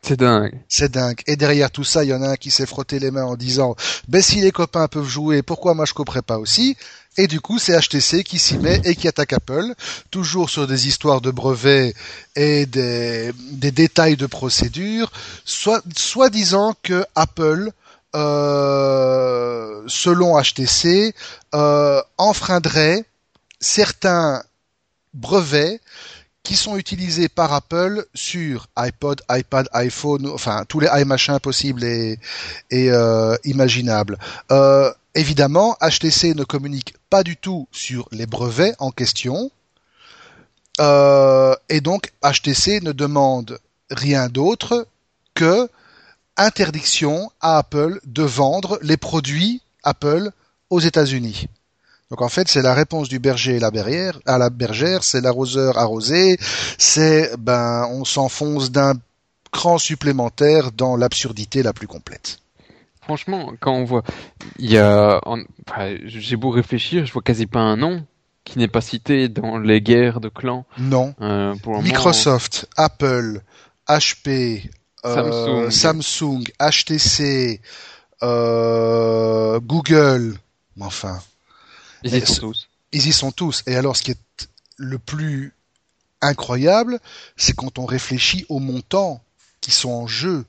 [0.02, 0.54] C'est dingue.
[0.68, 1.22] C'est dingue.
[1.28, 3.36] Et derrière tout ça, il y en a un qui s'est frotté les mains en
[3.36, 3.76] disant,
[4.08, 6.78] ben si les copains peuvent jouer, pourquoi moi je couperais pas aussi?
[7.18, 9.74] Et du coup, c'est HTC qui s'y met et qui attaque Apple,
[10.10, 11.94] toujours sur des histoires de brevets
[12.36, 15.12] et des, détails de procédure,
[15.44, 17.72] soit, soit disant que Apple
[18.16, 21.14] euh, selon HTC,
[21.54, 23.04] euh, enfreindrait
[23.60, 24.44] certains
[25.14, 25.82] brevets
[26.50, 32.18] qui sont utilisés par Apple sur iPod, iPad, iPhone, enfin tous les iMachins possibles et,
[32.74, 34.18] euh, imaginables.
[34.52, 39.52] Euh, évidemment, HTC ne communique pas du tout sur les brevets en question.
[40.80, 43.60] Euh, et donc HTC ne demande
[43.92, 44.88] rien d'autre
[45.36, 45.70] que
[46.36, 50.32] interdiction à Apple de vendre les produits Apple
[50.72, 51.46] aux États-Unis.
[52.10, 55.22] Donc en fait, c'est la réponse du berger à la bergère, à la bergère, c'est
[55.22, 56.38] l'arroseur arrosé,
[56.78, 58.94] c'est ben on s'enfonce d'un
[59.52, 62.40] cran supplémentaire dans l'absurdité la plus complète.
[63.02, 64.04] Franchement, quand on voit,
[64.58, 68.06] il y a, enfin, j'ai beau réfléchir, je vois quasi pas un nom
[68.44, 70.66] qui n'est pas cité dans les guerres de clans.
[70.78, 71.14] Non.
[71.22, 73.42] Euh, pour Microsoft, Apple,
[73.88, 74.70] HP,
[75.06, 75.72] euh, Samsung.
[75.72, 77.62] Samsung, HTC,
[78.24, 80.36] euh, Google,
[80.80, 81.20] enfin.
[82.04, 82.70] Ils y sont tous.
[82.92, 83.64] Ils y sont tous.
[83.68, 85.54] Et alors, ce qui est le plus
[86.22, 87.00] incroyable,
[87.38, 89.22] c'est quand on réfléchit aux montants
[89.62, 90.46] qui sont en jeu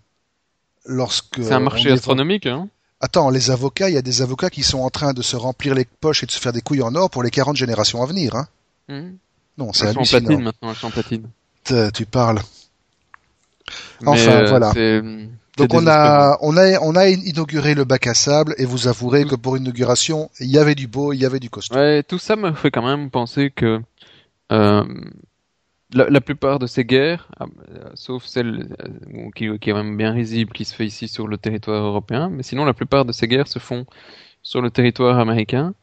[0.84, 1.42] lorsque.
[1.42, 2.68] C'est un marché astronomique, hein.
[3.02, 5.74] Attends, les avocats, il y a des avocats qui sont en train de se remplir
[5.74, 8.06] les poches et de se faire des couilles en or pour les 40 générations à
[8.06, 8.46] venir, hein.
[8.88, 9.12] Mmh.
[9.56, 10.18] Non, c'est hallucinant.
[10.18, 11.28] en platine maintenant, elles sont en platine.
[11.94, 12.40] Tu parles.
[14.04, 14.72] Enfin, euh, voilà.
[15.56, 19.24] Donc on a, on a, on a inauguré le bac à sable et vous avouerez
[19.24, 21.76] que pour inauguration, il y avait du beau, il y avait du costaud.
[21.76, 23.80] Ouais, tout ça me fait quand même penser que
[24.52, 24.84] euh,
[25.92, 27.46] la, plupart de ces guerres, euh,
[27.94, 31.36] sauf celle euh, qui, qui, est même bien risible, qui se fait ici sur le
[31.36, 33.86] territoire européen, mais sinon la plupart de ces guerres se font
[34.42, 35.74] sur le territoire américain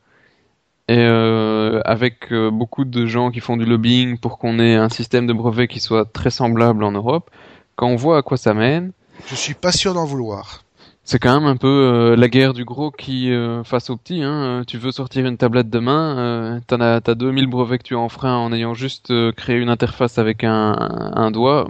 [0.88, 5.28] et euh, avec beaucoup de gens qui font du lobbying pour qu'on ait un système
[5.28, 7.30] de brevet qui soit très semblable en Europe.
[7.76, 8.94] Quand on voit à quoi ça mène,
[9.26, 10.64] je suis pas sûr d'en vouloir.
[11.04, 14.24] c'est quand même un peu euh, la guerre du gros qui euh, face au petit.
[14.24, 14.64] Hein.
[14.68, 18.38] Tu veux sortir une tablette demain, euh, t'en as, t'as 2000 brevets que tu enfreins
[18.38, 21.70] en ayant juste créé une interface avec un doigt.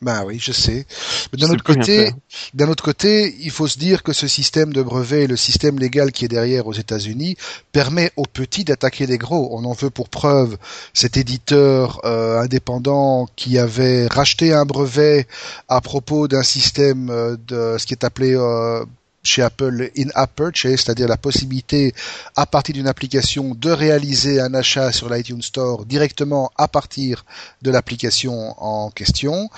[0.00, 0.86] Ben oui, je sais.
[1.32, 2.12] Mais d'un autre côté,
[2.54, 6.12] d'un autre côté, il faut se dire que ce système de brevet, le système légal
[6.12, 7.36] qui est derrière aux États-Unis,
[7.72, 9.48] permet aux petits d'attaquer les gros.
[9.52, 10.56] On en veut pour preuve
[10.94, 15.26] cet éditeur euh, indépendant qui avait racheté un brevet
[15.68, 18.84] à propos d'un système euh, de ce qui est appelé euh,
[19.28, 21.94] chez Apple in-app purchase, c'est-à-dire la possibilité
[22.36, 27.24] à partir d'une application de réaliser un achat sur l'iTunes Store directement à partir
[27.62, 29.50] de l'application en question.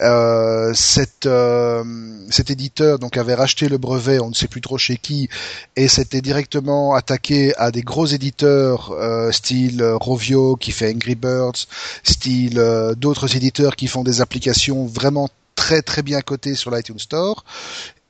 [0.00, 1.84] Euh, cet, euh,
[2.30, 5.28] cet éditeur donc avait racheté le brevet, on ne sait plus trop chez qui,
[5.76, 11.66] et s'était directement attaqué à des gros éditeurs euh, style Rovio qui fait Angry Birds,
[12.02, 12.62] style
[12.96, 17.44] d'autres éditeurs qui font des applications vraiment très très bien cotées sur l'iTunes Store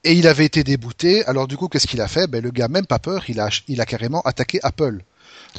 [0.05, 1.25] et il avait été débouté.
[1.27, 2.27] Alors du coup, qu'est-ce qu'il a fait?
[2.27, 5.01] Ben le gars, même pas peur, il a, il a carrément attaqué Apple.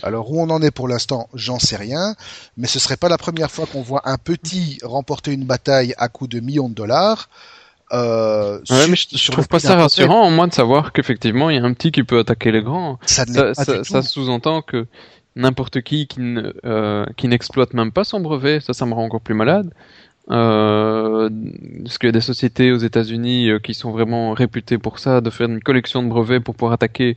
[0.04, 2.16] Alors où on en est pour l'instant, j'en sais rien,
[2.58, 6.10] mais ce serait pas la première fois qu'on voit un petit remporter une bataille à
[6.10, 7.30] coût de millions de dollars.
[7.94, 11.60] Euh, ouais, mais je, trouve pas ça rassurant, au moins de savoir qu'effectivement il y
[11.60, 13.00] a un petit qui peut attaquer les grands.
[13.06, 14.88] Ça, ça, sous-entend que
[15.36, 16.20] n'importe qui qui,
[16.66, 19.72] euh, qui n'exploite même pas son brevet, ça, ça me rend encore plus malade.
[20.32, 21.30] Euh,
[21.84, 25.22] parce qu'il y a des sociétés aux États-Unis euh, qui sont vraiment réputées pour ça,
[25.22, 27.16] de faire une collection de brevets pour pouvoir attaquer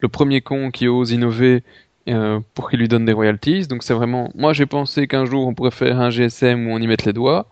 [0.00, 1.62] le premier con qui ose innover
[2.08, 3.68] euh, pour qu'il lui donne des royalties.
[3.68, 6.78] Donc c'est vraiment, moi j'ai pensé qu'un jour on pourrait faire un GSM où on
[6.78, 7.48] y mette les doigts.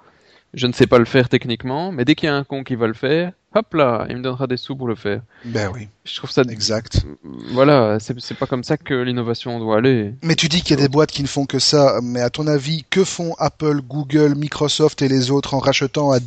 [0.56, 2.76] Je ne sais pas le faire techniquement, mais dès qu'il y a un con qui
[2.76, 5.20] va le faire, hop là, il me donnera des sous pour le faire.
[5.44, 5.88] Ben oui.
[6.04, 7.04] Je trouve ça exact.
[7.52, 10.14] Voilà, c'est pas comme ça que l'innovation doit aller.
[10.22, 12.30] Mais tu dis qu'il y a des boîtes qui ne font que ça, mais à
[12.30, 16.20] ton avis, que font Apple, Google, Microsoft et les autres en rachetant à,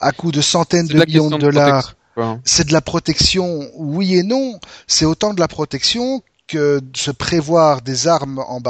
[0.00, 1.96] à coût de centaines de millions de dollars?
[2.44, 4.60] C'est de la protection, oui et non.
[4.86, 8.60] C'est autant de la protection que se prévoir des armes en,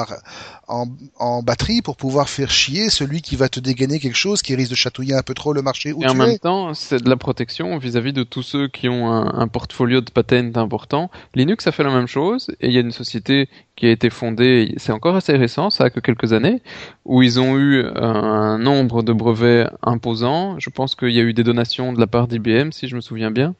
[1.18, 4.70] en, batterie pour pouvoir faire chier celui qui va te dégainer quelque chose qui risque
[4.70, 7.16] de chatouiller un peu trop le marché où Et en même temps, c'est de la
[7.16, 11.10] protection vis-à-vis de tous ceux qui ont un, portfolio de patents important.
[11.34, 14.08] Linux a fait la même chose et il y a une société qui a été
[14.08, 16.62] fondée, c'est encore assez récent, ça a que quelques années,
[17.04, 20.58] où ils ont eu un nombre de brevets imposants.
[20.58, 23.02] Je pense qu'il y a eu des donations de la part d'IBM, si je me
[23.02, 23.54] souviens bien,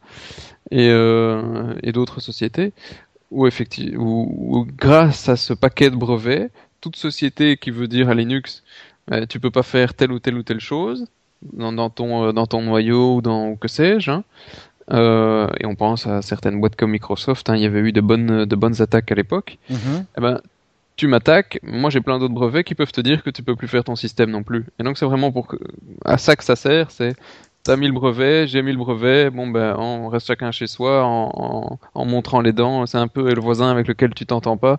[0.70, 2.72] et, euh, et d'autres sociétés
[3.31, 6.51] où, effectivement, où, grâce à ce paquet de brevets,
[6.81, 8.62] toute société qui veut dire à Linux,
[9.12, 11.07] euh, tu peux pas faire telle ou telle ou telle chose
[11.43, 14.11] dans, dans ton euh, dans ton noyau ou dans que sais-je.
[14.11, 14.24] Hein.
[14.93, 17.49] Euh, et on pense à certaines boîtes comme Microsoft.
[17.51, 19.59] Hein, il y avait eu de bonnes de bonnes attaques à l'époque.
[19.70, 20.05] Mm-hmm.
[20.18, 20.41] Eh ben,
[20.97, 23.68] tu m'attaques, moi j'ai plein d'autres brevets qui peuvent te dire que tu peux plus
[23.68, 24.64] faire ton système non plus.
[24.79, 25.57] Et donc c'est vraiment pour que,
[26.05, 27.14] à ça que ça sert, c'est
[27.66, 31.02] T'as mis le brevet, j'ai mis le brevet, bon ben on reste chacun chez soi
[31.02, 34.78] en, en, montrant les dents, c'est un peu le voisin avec lequel tu t'entends pas.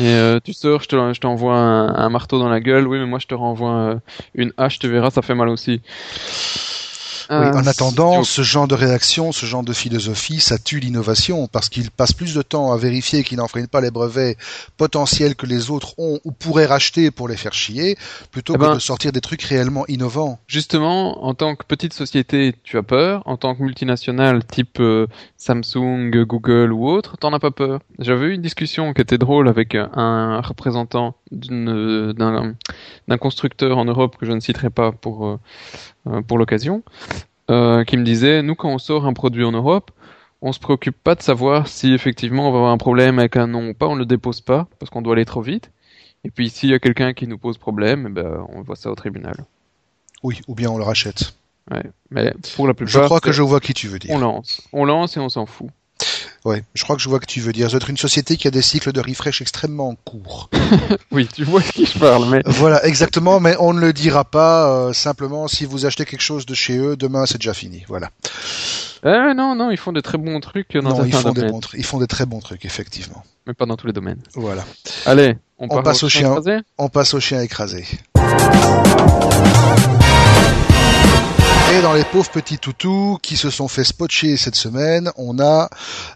[0.00, 3.26] Et euh, tu sors, je t'envoie un, marteau dans la gueule, oui mais moi je
[3.26, 3.96] te renvoie euh,
[4.34, 5.82] une hache, tu verras, ça fait mal aussi.
[7.30, 11.46] Oui, en ah, attendant, ce genre de réaction, ce genre de philosophie, ça tue l'innovation
[11.46, 14.36] parce qu'il passe plus de temps à vérifier qu'ils n'enfreignent pas les brevets
[14.76, 17.96] potentiels que les autres ont ou pourraient racheter pour les faire chier,
[18.30, 20.38] plutôt eh que ben, de sortir des trucs réellement innovants.
[20.46, 23.22] Justement, en tant que petite société, tu as peur.
[23.26, 25.06] En tant que multinationale, type euh,
[25.36, 27.80] Samsung, Google ou autre, t'en as pas peur.
[27.98, 32.54] J'avais eu une discussion qui était drôle avec un représentant d'un
[33.18, 35.36] constructeur en Europe que je ne citerai pas pour euh, euh,
[36.26, 36.82] pour l'occasion,
[37.50, 39.90] euh, qui me disait, nous quand on sort un produit en Europe,
[40.42, 43.46] on se préoccupe pas de savoir si effectivement on va avoir un problème avec un
[43.46, 45.70] nom ou pas, on le dépose pas parce qu'on doit aller trop vite.
[46.24, 48.90] Et puis s'il y a quelqu'un qui nous pose problème, eh ben, on voit ça
[48.90, 49.36] au tribunal.
[50.22, 51.36] Oui, ou bien on le rachète.
[51.70, 53.02] Ouais, mais pour la plupart.
[53.02, 54.10] Je crois que je vois qui tu veux dire.
[54.10, 55.70] On lance, on lance et on s'en fout.
[56.44, 57.68] Ouais, je crois que je vois que tu veux dire.
[57.70, 60.50] Vous êtes une société qui a des cycles de refresh extrêmement courts.
[61.10, 62.42] oui, tu vois de qui je parle, mais.
[62.44, 64.68] Voilà, exactement, mais on ne le dira pas.
[64.68, 67.84] Euh, simplement, si vous achetez quelque chose de chez eux, demain c'est déjà fini.
[67.88, 68.10] Voilà.
[69.06, 71.60] Euh, non, non, ils font de très bons trucs dans non, ils font Des bons
[71.74, 73.22] ils font des très bons trucs, effectivement.
[73.46, 74.20] Mais pas dans tous les domaines.
[74.34, 74.64] Voilà.
[75.06, 76.34] Allez, on, passe au chien.
[76.78, 77.86] on passe au chien écrasé.
[81.82, 85.68] Dans les pauvres petits toutous qui se sont fait spotcher cette semaine, on a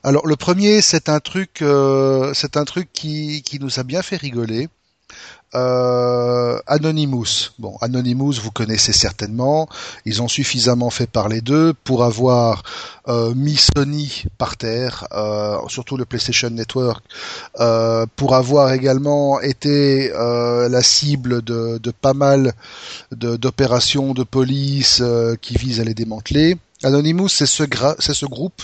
[0.05, 4.03] alors le premier c'est un truc euh, c'est un truc qui, qui nous a bien
[4.03, 4.69] fait rigoler.
[5.55, 7.53] Euh, Anonymous.
[7.59, 9.69] Bon, Anonymous, vous connaissez certainement.
[10.05, 12.63] Ils ont suffisamment fait parler d'eux pour avoir
[13.09, 17.03] euh, mis Sony par terre, euh, surtout le PlayStation Network,
[17.61, 22.53] euh, pour avoir également été euh, la cible de, de pas mal
[23.13, 25.03] d'opérations de, police
[25.41, 26.59] qui visent à les démanteler.
[26.85, 27.65] Anonymous, c'est ce,
[27.99, 28.63] c'est ce groupe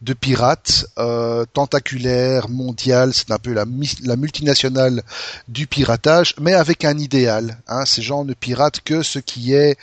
[0.00, 3.66] de pirates euh, tentaculaires, mondial, c'est un peu la,
[4.02, 5.02] la, multinationale
[5.48, 7.58] du piratage, mais avec un idéal.
[7.68, 7.84] Hein.
[7.84, 9.76] Ces gens ne piratent que ce qui est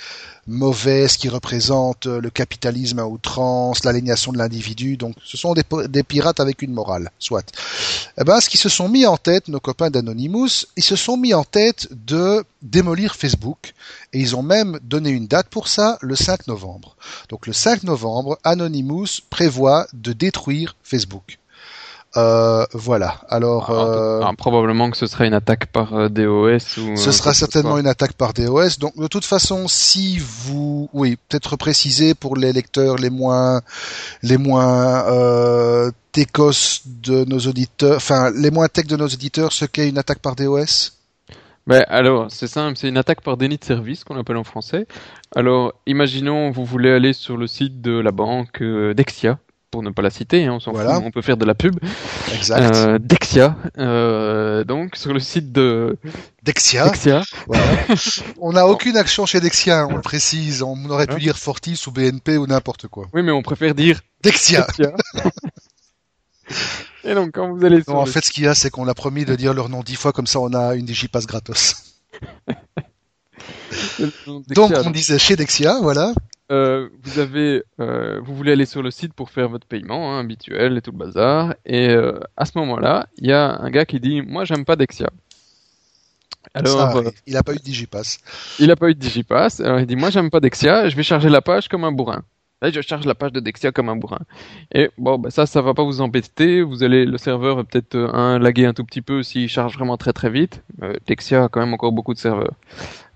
[0.48, 4.98] mauvaise qui représente le capitalisme à outrance, l'aliénation de l'individu.
[4.98, 7.46] Donc, ce sont des, pirates avec une morale, soit.
[8.20, 11.18] Eh ben, ce qu'ils se sont mis en tête, nos copains d'Anonymous, ils se sont
[11.18, 13.74] mis en tête de démolir Facebook
[14.14, 16.96] et ils ont même donné une date pour ça, le 5 novembre.
[17.30, 21.40] Donc, le 5 novembre, Anonymous prévoit de détruire Facebook.
[22.16, 23.22] Euh, voilà.
[23.30, 26.96] Alors, ah, euh, ah, probablement que ce sera une attaque par euh, DOS ou.
[26.96, 28.80] Ce sera certainement une attaque par DOS.
[28.80, 33.62] Donc, de toute façon, si vous, oui, peut-être préciser pour les lecteurs les moins,
[34.24, 39.66] les moins euh, techos de nos auditeurs, enfin les moins tech de nos auditeurs, ce
[39.66, 40.94] qu'est une attaque par DOS.
[41.68, 44.88] Ben alors, c'est simple, c'est une attaque par déni de service qu'on appelle en français.
[45.36, 49.38] Alors, imaginons vous voulez aller sur le site de la banque Dexia
[49.78, 51.76] pour ne pas la citer, hein, on s'en fout, on peut faire de la pub.
[52.34, 52.76] Exact.
[52.76, 56.00] Euh, Dexia, euh, donc sur le site de
[56.42, 56.86] Dexia.
[56.86, 57.22] Dexia.
[58.42, 60.64] on n'a aucune action chez Dexia, on le précise.
[60.64, 63.06] On aurait pu hein dire Fortis ou BNP ou n'importe quoi.
[63.14, 64.66] Oui, mais on préfère dire Dexia.
[67.04, 68.96] Et donc quand vous allez sur en fait, ce qu'il y a, c'est qu'on a
[68.96, 71.76] promis de dire leur nom dix fois, comme ça, on a une digipass gratos.
[74.56, 76.14] donc on disait chez Dexia, voilà.
[76.50, 80.22] Euh, vous avez, euh, vous voulez aller sur le site pour faire votre paiement hein,
[80.22, 83.86] habituel et tout le bazar, et euh, à ce moment-là, il y a un gars
[83.86, 85.10] qui dit, moi j'aime pas Dexia.
[86.54, 88.20] Alors, il a pas eu de Digipass.
[88.60, 89.60] Il a pas eu de Digipass.
[89.60, 92.24] Alors il dit, moi j'aime pas Dexia, je vais charger la page comme un bourrin.
[92.62, 94.22] Là, je charge la page de Dexia comme un bourrin.
[94.74, 96.64] Et bon, bah, ça, ça va pas vous embêter.
[96.64, 99.96] Vous allez, le serveur va peut-être un laguer un tout petit peu s'il charge vraiment
[99.98, 100.64] très très vite.
[101.06, 102.56] Dexia a quand même encore beaucoup de serveurs.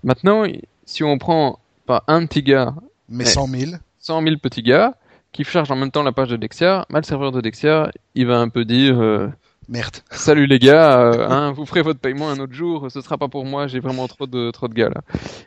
[0.04, 0.44] Maintenant,
[0.84, 2.74] si on prend pas un petit gars
[3.12, 4.94] mais 100 000 100 000 petits gars
[5.32, 6.86] qui chargent en même temps la page de Dexia.
[6.90, 9.28] Mal le serveur de Dexia, il va un peu dire euh,
[9.68, 9.96] merde.
[10.10, 12.90] Salut les gars, euh, hein, vous ferez votre paiement un autre jour.
[12.90, 13.66] Ce sera pas pour moi.
[13.66, 15.00] J'ai vraiment trop de trop de gars là.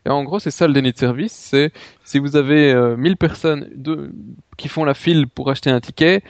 [0.05, 1.33] Et en gros, c'est ça le déni de service.
[1.33, 1.71] C'est
[2.03, 4.11] si vous avez 1000 euh, personnes de,
[4.57, 6.23] qui font la file pour acheter un ticket,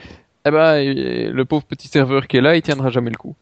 [0.44, 3.36] eh ben le pauvre petit serveur qui est là, il tiendra jamais le coup.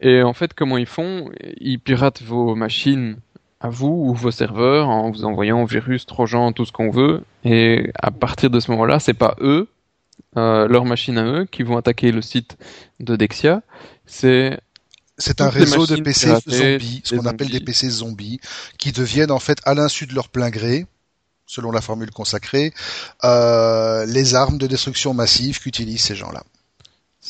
[0.00, 1.30] Et en fait, comment ils font?
[1.60, 3.16] Ils piratent vos machines
[3.60, 7.24] à vous ou vos serveurs en vous envoyant virus, trojans, tout ce qu'on veut.
[7.44, 9.68] Et à partir de ce moment-là, c'est pas eux,
[10.36, 12.56] euh, leur machine à eux, qui vont attaquer le site
[13.00, 13.62] de Dexia.
[14.06, 14.58] C'est
[15.20, 18.38] c'est un réseau de PC zombies, ce qu'on appelle des PC zombies,
[18.78, 20.86] qui deviennent en fait à l'insu de leur plein gré,
[21.44, 22.72] selon la formule consacrée,
[23.24, 26.44] euh, les armes de destruction massive qu'utilisent ces gens-là.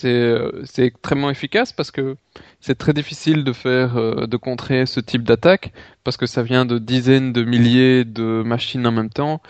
[0.04, 2.16] Euh, c'est extrêmement efficace parce que
[2.60, 5.72] c'est très difficile de faire euh, de contrer ce type d'attaque
[6.04, 9.40] parce que ça vient de dizaines de milliers de machines en même temps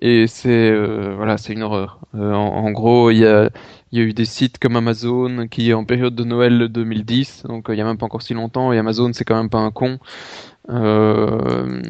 [0.00, 2.00] et c'est euh, voilà c'est une horreur.
[2.14, 3.50] En, gros il y a
[3.94, 7.66] il y a eu des sites comme Amazon qui en période de Noël 2010 donc
[7.68, 9.70] il y a même pas encore si longtemps et Amazon c'est quand même pas un
[9.70, 10.00] con
[10.68, 11.80] euh,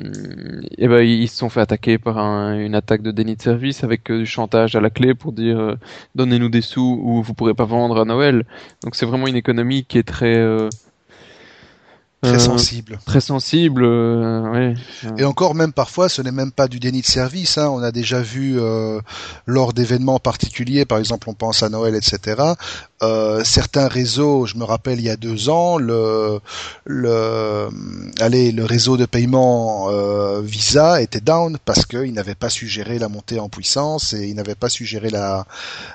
[0.76, 4.10] et ben ils se sont fait attaquer par une attaque de déni de service avec
[4.10, 5.76] euh, du chantage à la clé pour dire euh,
[6.14, 8.44] donnez-nous des sous ou vous pourrez pas vendre à Noël.
[8.82, 10.68] Donc c'est vraiment une économie qui est très euh,
[12.24, 12.98] Très euh, sensible.
[13.04, 14.74] Très sensible, euh,
[15.18, 17.58] Et encore même parfois, ce n'est même pas du déni de service.
[17.58, 17.68] Hein.
[17.68, 18.98] On a déjà vu euh,
[19.46, 22.42] lors d'événements particuliers, par exemple, on pense à Noël, etc.
[23.44, 26.40] certains réseaux, je me rappelle il y a deux ans, le,
[26.84, 27.68] le,
[28.20, 29.88] allez, le réseau de paiement
[30.40, 34.34] Visa était down parce qu'il n'avait pas su gérer la montée en puissance et il
[34.34, 35.46] n'avait pas su gérer la,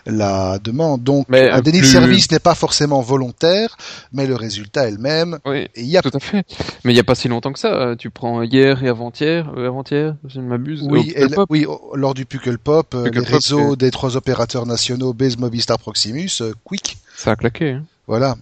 [0.05, 1.03] la demande.
[1.03, 3.77] Donc, un déni de service n'est pas forcément volontaire,
[4.13, 5.39] mais le résultat est le même.
[5.45, 6.45] Oui, et y a fait.
[6.83, 7.73] Mais il n'y a pas si longtemps que ça.
[7.73, 10.83] Euh, tu prends hier et avant-hier, euh, avant-hier, je ne m'abuse.
[10.87, 11.13] Oui,
[11.49, 16.97] oui, lors du Pop, euh, les réseaux des trois opérateurs nationaux, Base, Mobistar, Proximus, Quick.
[17.15, 17.71] Ça a claqué.
[17.71, 17.85] Hein.
[18.07, 18.35] Voilà.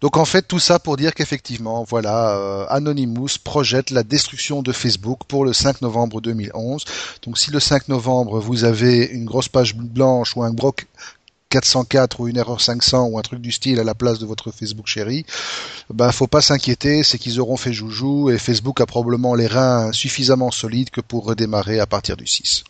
[0.00, 5.20] Donc en fait tout ça pour dire qu'effectivement voilà Anonymous projette la destruction de Facebook
[5.26, 6.84] pour le 5 novembre 2011.
[7.22, 10.86] Donc si le 5 novembre vous avez une grosse page blanche ou un broc
[11.54, 14.50] 404 ou une erreur 500 ou un truc du style à la place de votre
[14.50, 15.24] Facebook chéri,
[15.88, 19.92] bah faut pas s'inquiéter, c'est qu'ils auront fait joujou et Facebook a probablement les reins
[19.92, 22.64] suffisamment solides que pour redémarrer à partir du 6.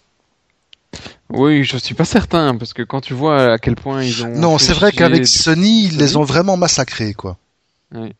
[1.30, 4.28] Oui, je suis pas certain parce que quand tu vois à quel point ils ont
[4.28, 7.36] Non, c'est vrai qu'avec Sony, ils les ont vraiment massacrés quoi.
[7.94, 8.12] Oui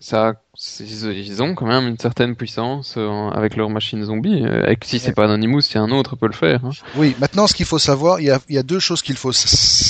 [0.00, 0.34] ça,
[0.80, 4.44] ils ont quand même une certaine puissance euh, avec leurs machines zombies.
[4.44, 6.64] Euh, et si c'est pas Anonymous, si un autre peut le faire.
[6.64, 6.70] Hein.
[6.96, 9.16] Oui, maintenant ce qu'il faut savoir, il y a, il y a deux choses qu'il
[9.16, 9.32] faut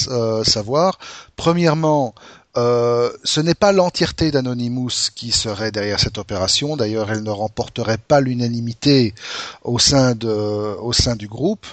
[0.08, 0.98] euh, savoir.
[1.34, 2.14] Premièrement,
[2.56, 6.76] Euh, ce n'est pas l'entièreté d'Anonymous qui serait derrière cette opération.
[6.76, 9.14] D'ailleurs, elle ne remporterait pas l'unanimité
[9.62, 11.66] au sein de, au sein du groupe.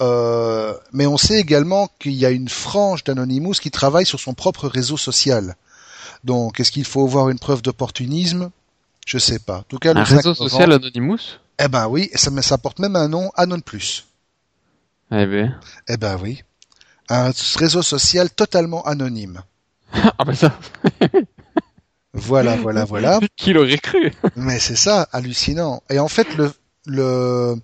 [0.00, 4.34] Euh, mais on sait également qu'il y a une frange d'Anonymous qui travaille sur son
[4.34, 5.54] propre réseau social.
[6.24, 8.50] Donc, est-ce qu'il faut voir une preuve d'opportunisme?
[9.06, 9.58] Je sais pas.
[9.58, 11.38] En tout cas, le Un 5 réseau social Anonymous?
[11.60, 14.06] Eh ben oui, et ça, ça porte même un nom, Anon Plus.
[15.12, 15.54] Eh ben.
[15.86, 16.42] Eh ben oui.
[17.08, 19.42] Un réseau social totalement anonyme.
[20.18, 20.58] Ah ben ça,
[22.14, 23.20] Voilà, voilà, voilà.
[23.36, 24.12] qui l'aurait cru?
[24.36, 25.82] Mais c'est ça, hallucinant.
[25.90, 26.52] Et en fait, le,
[26.86, 27.56] le,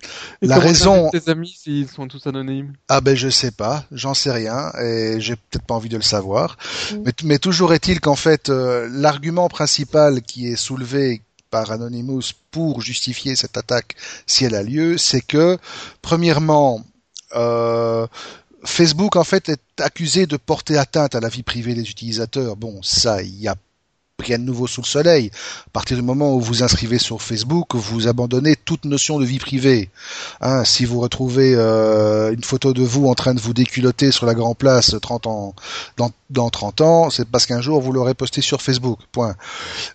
[0.42, 2.72] Et la comment raison, tes amis s'ils sont tous anonymes?
[2.88, 6.02] Ah ben je sais pas, j'en sais rien, et j'ai peut-être pas envie de le
[6.02, 6.56] savoir.
[7.04, 12.80] Mais, mais toujours est-il qu'en fait, euh, l'argument principal qui est soulevé par Anonymous pour
[12.80, 13.94] justifier cette attaque,
[14.26, 15.58] si elle a lieu, c'est que,
[16.02, 16.82] premièrement,
[17.36, 18.06] euh,
[18.64, 22.56] Facebook en fait est accusé de porter atteinte à la vie privée des utilisateurs.
[22.56, 23.54] Bon, ça, il y a
[24.20, 25.30] rien de nouveau sous le soleil.
[25.66, 29.38] À partir du moment où vous inscrivez sur Facebook, vous abandonnez toute notion de vie
[29.38, 29.90] privée.
[30.40, 34.26] Hein, si vous retrouvez euh, une photo de vous en train de vous déculotter sur
[34.26, 35.54] la Grand Place 30 ans,
[35.96, 39.00] dans, dans 30 ans, c'est parce qu'un jour vous l'aurez posté sur Facebook.
[39.12, 39.34] Point.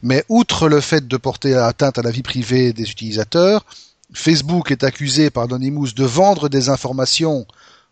[0.02, 3.66] Mais outre le fait de porter atteinte à la vie privée des utilisateurs,
[4.14, 7.46] Facebook est accusé par Anonymous de vendre des informations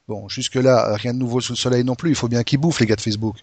[0.07, 2.81] Bon, jusque-là, rien de nouveau sous le soleil non plus, il faut bien qu'ils bouffent
[2.81, 3.37] les gars de Facebook.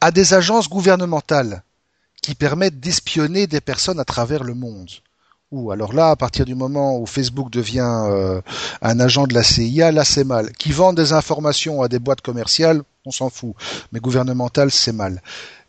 [0.00, 1.62] À des agences gouvernementales
[2.22, 4.90] qui permettent d'espionner des personnes à travers le monde.
[5.52, 8.40] Ou alors là, à partir du moment où Facebook devient euh,
[8.80, 10.50] un agent de la CIA, là c'est mal.
[10.52, 13.54] Qui vendent des informations à des boîtes commerciales, on s'en fout.
[13.92, 15.22] Mais gouvernementales, c'est mal.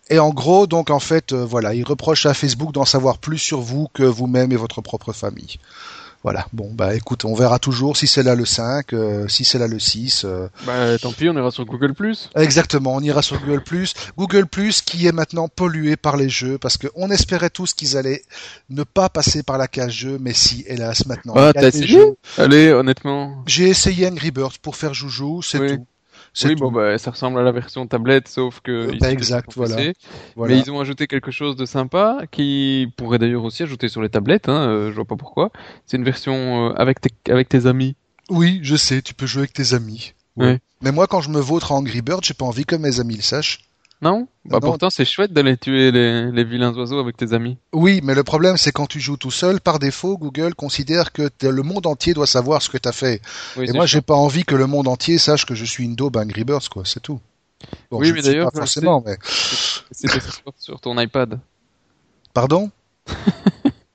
[0.09, 3.37] Et en gros, donc en fait, euh, voilà, il reproche à Facebook d'en savoir plus
[3.37, 5.57] sur vous que vous-même et votre propre famille.
[6.23, 6.47] Voilà.
[6.53, 9.67] Bon, bah écoute, on verra toujours si c'est là le 5, euh, si c'est là
[9.67, 10.23] le 6.
[10.23, 11.93] euh, Bah tant pis, on ira sur Google+.
[12.35, 13.61] Exactement, on ira sur Google+.
[14.17, 14.47] Google+,
[14.85, 18.23] qui est maintenant pollué par les jeux, parce qu'on espérait tous qu'ils allaient
[18.69, 21.33] ne pas passer par la case jeu, mais si, hélas, maintenant.
[21.35, 22.15] Ah, il y a t'as essayé jeux.
[22.37, 23.43] Allez, honnêtement.
[23.45, 25.75] J'ai essayé Angry Birds pour faire joujou, c'est Oui.
[25.77, 25.85] tout.
[26.43, 26.61] Oui, tout.
[26.61, 29.75] bon bah ça ressemble à la version tablette, sauf que Euh, bah, exact, voilà.
[30.35, 30.55] Voilà.
[30.55, 34.09] Mais ils ont ajouté quelque chose de sympa qui pourrait d'ailleurs aussi ajouter sur les
[34.09, 34.49] tablettes.
[34.49, 35.51] Hein, euh, je vois pas pourquoi.
[35.85, 37.95] C'est une version euh, avec tes avec tes amis.
[38.29, 40.13] Oui, je sais, tu peux jouer avec tes amis.
[40.35, 40.59] Ouais.
[40.81, 43.15] Mais moi, quand je me vautre à Angry Birds, j'ai pas envie que mes amis
[43.15, 43.59] le sachent.
[44.03, 44.27] Non?
[44.45, 44.67] Bah Non.
[44.67, 47.57] pourtant c'est chouette d'aller tuer les, les vilains oiseaux avec tes amis.
[47.71, 51.29] Oui, mais le problème, c'est quand tu joues tout seul, par défaut, Google considère que
[51.41, 53.21] le monde entier doit savoir ce que t'as fait.
[53.55, 55.95] Oui, Et moi, j'ai pas envie que le monde entier sache que je suis une
[55.95, 56.83] daube à Angry Birds, quoi.
[56.85, 57.19] C'est tout.
[57.89, 59.15] Bon, Oui, je mais d'ailleurs, forcément, mais
[59.91, 60.19] C'était
[60.57, 61.39] sur, ton iPad.
[62.33, 62.69] pardon?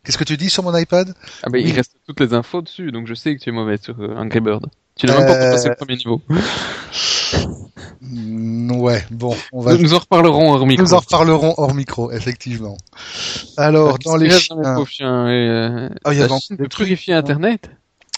[0.05, 1.15] Qu'est-ce que tu dis sur mon iPad?
[1.43, 1.65] Ah bah Oui.
[1.67, 4.17] il reste toutes les infos dessus, donc je sais que tu es mauvais sur euh,
[4.17, 4.65] Angry Bird.
[4.99, 6.21] Tu n'as même pas Euh, passé le premier niveau.
[8.01, 9.73] Mm, Ouais, bon, on va.
[9.75, 10.85] Nous, nous en reparlerons hors micro.
[10.85, 12.77] Nous en reparlerons hors micro, effectivement.
[13.57, 16.43] Alors, dans les chiens, mon pauvre chien et, euh, Ah, il y a la donc
[16.43, 17.15] Chine des veut trucs, purifier.
[17.15, 17.71] Internet?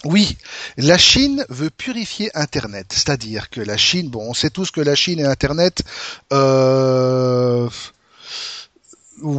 [0.04, 0.36] oui,
[0.76, 4.94] la Chine veut purifier Internet, c'est-à-dire que la Chine, bon, on sait tous que la
[4.94, 5.82] Chine et Internet,
[6.32, 7.68] euh,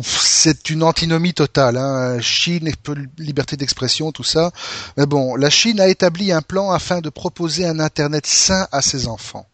[0.03, 1.77] c'est une antinomie totale.
[1.77, 2.19] Hein.
[2.21, 2.69] Chine
[3.17, 4.51] liberté d'expression, tout ça.
[4.97, 8.82] Mais bon, la Chine a établi un plan afin de proposer un Internet sain à
[8.82, 9.47] ses enfants.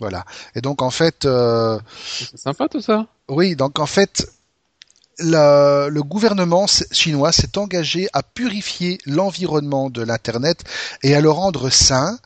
[0.00, 0.24] Voilà.
[0.54, 1.78] Et donc en fait, euh,
[2.30, 3.06] C'est sympa tout ça.
[3.28, 4.30] oui, donc en fait,
[5.18, 10.64] la- le gouvernement chinois s'est engagé à purifier l'environnement de l'Internet
[11.02, 12.18] et à le rendre sain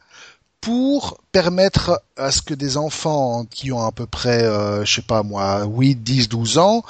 [0.65, 5.03] pour permettre à ce que des enfants qui ont à peu près, euh, je sais
[5.03, 6.83] pas moi, 8, 10, 12 ans,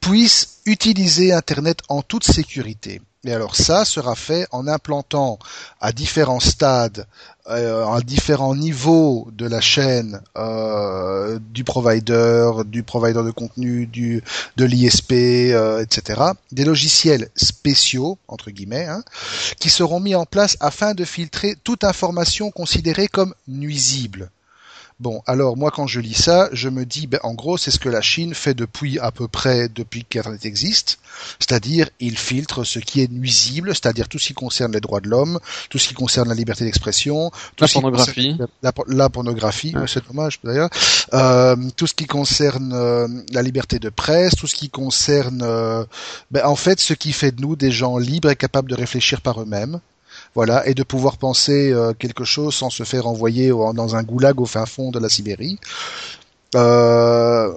[0.00, 3.00] puissent utiliser Internet en toute sécurité.
[3.24, 5.38] Et alors ça sera fait en implantant
[5.80, 7.06] à différents stades,
[7.48, 14.22] euh, à différents niveaux de la chaîne euh, du provider, du provider de contenu, du
[14.56, 16.20] de l'ISP, euh, etc.
[16.52, 19.02] Des logiciels spéciaux entre guillemets, hein,
[19.58, 24.30] qui seront mis en place afin de filtrer toute information considérée comme nuisible.
[25.00, 27.78] Bon, alors moi quand je lis ça, je me dis, ben, en gros, c'est ce
[27.80, 30.98] que la Chine fait depuis à peu près depuis qu'Internet existe,
[31.40, 35.08] c'est-à-dire il filtre ce qui est nuisible, c'est-à-dire tout ce qui concerne les droits de
[35.08, 35.40] l'homme,
[35.70, 38.36] tout ce qui concerne la liberté d'expression, tout La ce qui pornographie.
[38.62, 40.70] la, por- la pornographie, ouais, c'est dommage d'ailleurs,
[41.14, 45.84] euh, tout ce qui concerne euh, la liberté de presse, tout ce qui concerne, euh,
[46.30, 49.20] ben, en fait, ce qui fait de nous des gens libres et capables de réfléchir
[49.20, 49.80] par eux-mêmes.
[50.34, 54.02] Voilà, et de pouvoir penser euh, quelque chose sans se faire envoyer au- dans un
[54.02, 55.58] goulag au fin fond de la Sibérie.
[56.54, 57.52] Euh,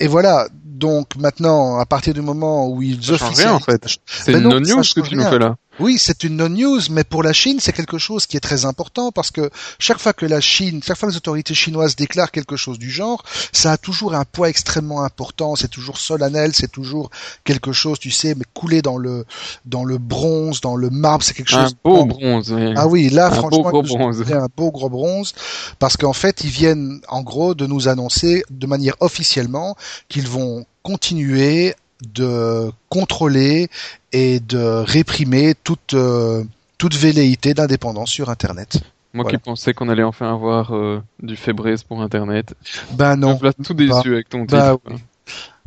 [0.00, 3.86] et voilà, donc maintenant, à partir du moment où ils change rien, en fait.
[4.06, 5.56] C'est Ben une non, no ça news que tu nous fais là.
[5.80, 9.12] Oui, c'est une non-news, mais pour la Chine, c'est quelque chose qui est très important
[9.12, 12.56] parce que chaque fois que la Chine, chaque fois que les autorités chinoises déclarent quelque
[12.56, 13.22] chose du genre,
[13.52, 15.56] ça a toujours un poids extrêmement important.
[15.56, 17.10] C'est toujours solennel, c'est toujours
[17.44, 19.24] quelque chose, tu sais, mais coulé dans le
[19.64, 21.74] dans le bronze, dans le marbre, c'est quelque chose.
[21.84, 22.52] Un beau bronze.
[22.52, 22.74] Oui.
[22.76, 24.32] Ah oui, là, un franchement, beau gros bronze.
[24.32, 25.34] un beau gros bronze,
[25.78, 29.76] parce qu'en fait, ils viennent, en gros, de nous annoncer de manière officiellement
[30.08, 33.68] qu'ils vont continuer de contrôler
[34.12, 36.44] et de réprimer toute euh,
[36.78, 38.78] toute velléité d'indépendance sur Internet.
[39.12, 39.38] Moi Voilà.
[39.38, 42.54] qui pensais qu'on allait enfin avoir euh, du Febreze pour Internet.
[42.92, 43.32] Ben non.
[43.32, 44.80] Donc là, tout déçu Bah, avec ton bah titre.
[44.94, 44.96] oui.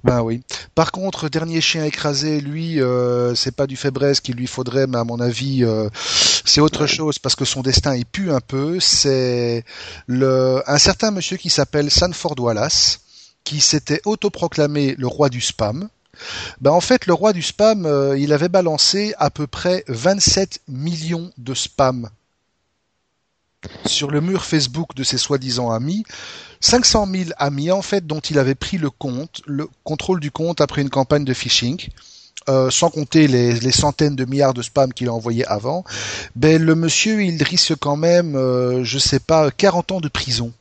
[0.04, 0.42] Ben oui.
[0.76, 4.98] Par contre, dernier chien écrasé, lui, euh, c'est pas du Febreze qu'il lui faudrait, mais
[4.98, 5.88] à mon avis, euh,
[6.46, 8.80] c'est autre chose parce que son destin il pue un peu.
[8.82, 9.64] C'est
[10.08, 13.00] le un certain monsieur qui s'appelle Sanford Wallace
[13.46, 15.88] qui s'était autoproclamé le roi du spam.
[16.62, 20.62] Ben en fait, le roi du spam, euh, il avait balancé à peu près 27
[20.68, 22.10] millions de spam
[23.86, 26.04] sur le mur Facebook de ses soi-disant amis.
[26.60, 30.62] 500 000 amis en fait dont il avait pris le compte, le contrôle du compte
[30.62, 31.90] après une campagne de phishing.
[32.50, 35.86] euh, sans compter les, centaines de milliards de spam qu'il a envoyé avant,
[36.36, 40.52] ben le monsieur il risque quand même, euh, je sais pas, 40 ans de prison.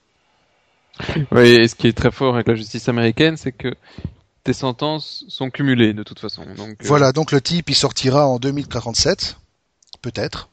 [1.32, 3.74] Oui, et ce qui est très fort avec la justice américaine, c'est que
[4.44, 6.44] tes sentences sont cumulées de toute façon.
[6.56, 9.36] Donc, euh, Voilà, donc le type il sortira en 2047,
[10.00, 10.48] peut-être,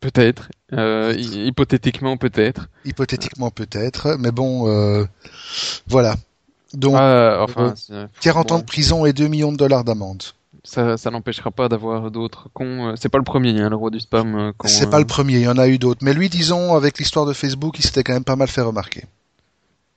[0.00, 0.48] Peut-être.
[0.72, 2.66] Euh, hy- hypothétiquement, peut-être.
[2.84, 5.04] hypothétiquement peut-être, mais bon, euh,
[5.86, 6.16] voilà.
[6.74, 9.84] Donc Ah, enfin, euh, c'est- 40 ans bon, de prison et 2 millions de dollars
[9.84, 10.24] d'amende.
[10.64, 12.94] ça, ça n'empêchera pas d'avoir d'autres cons.
[12.96, 14.52] C'est pas le premier, hein, le roi du spam.
[14.64, 16.04] C'est pas le premier, il y en a eu d'autres.
[16.04, 19.04] Mais lui, disons, avec l'histoire de Facebook, il s'était quand même pas mal fait remarquer.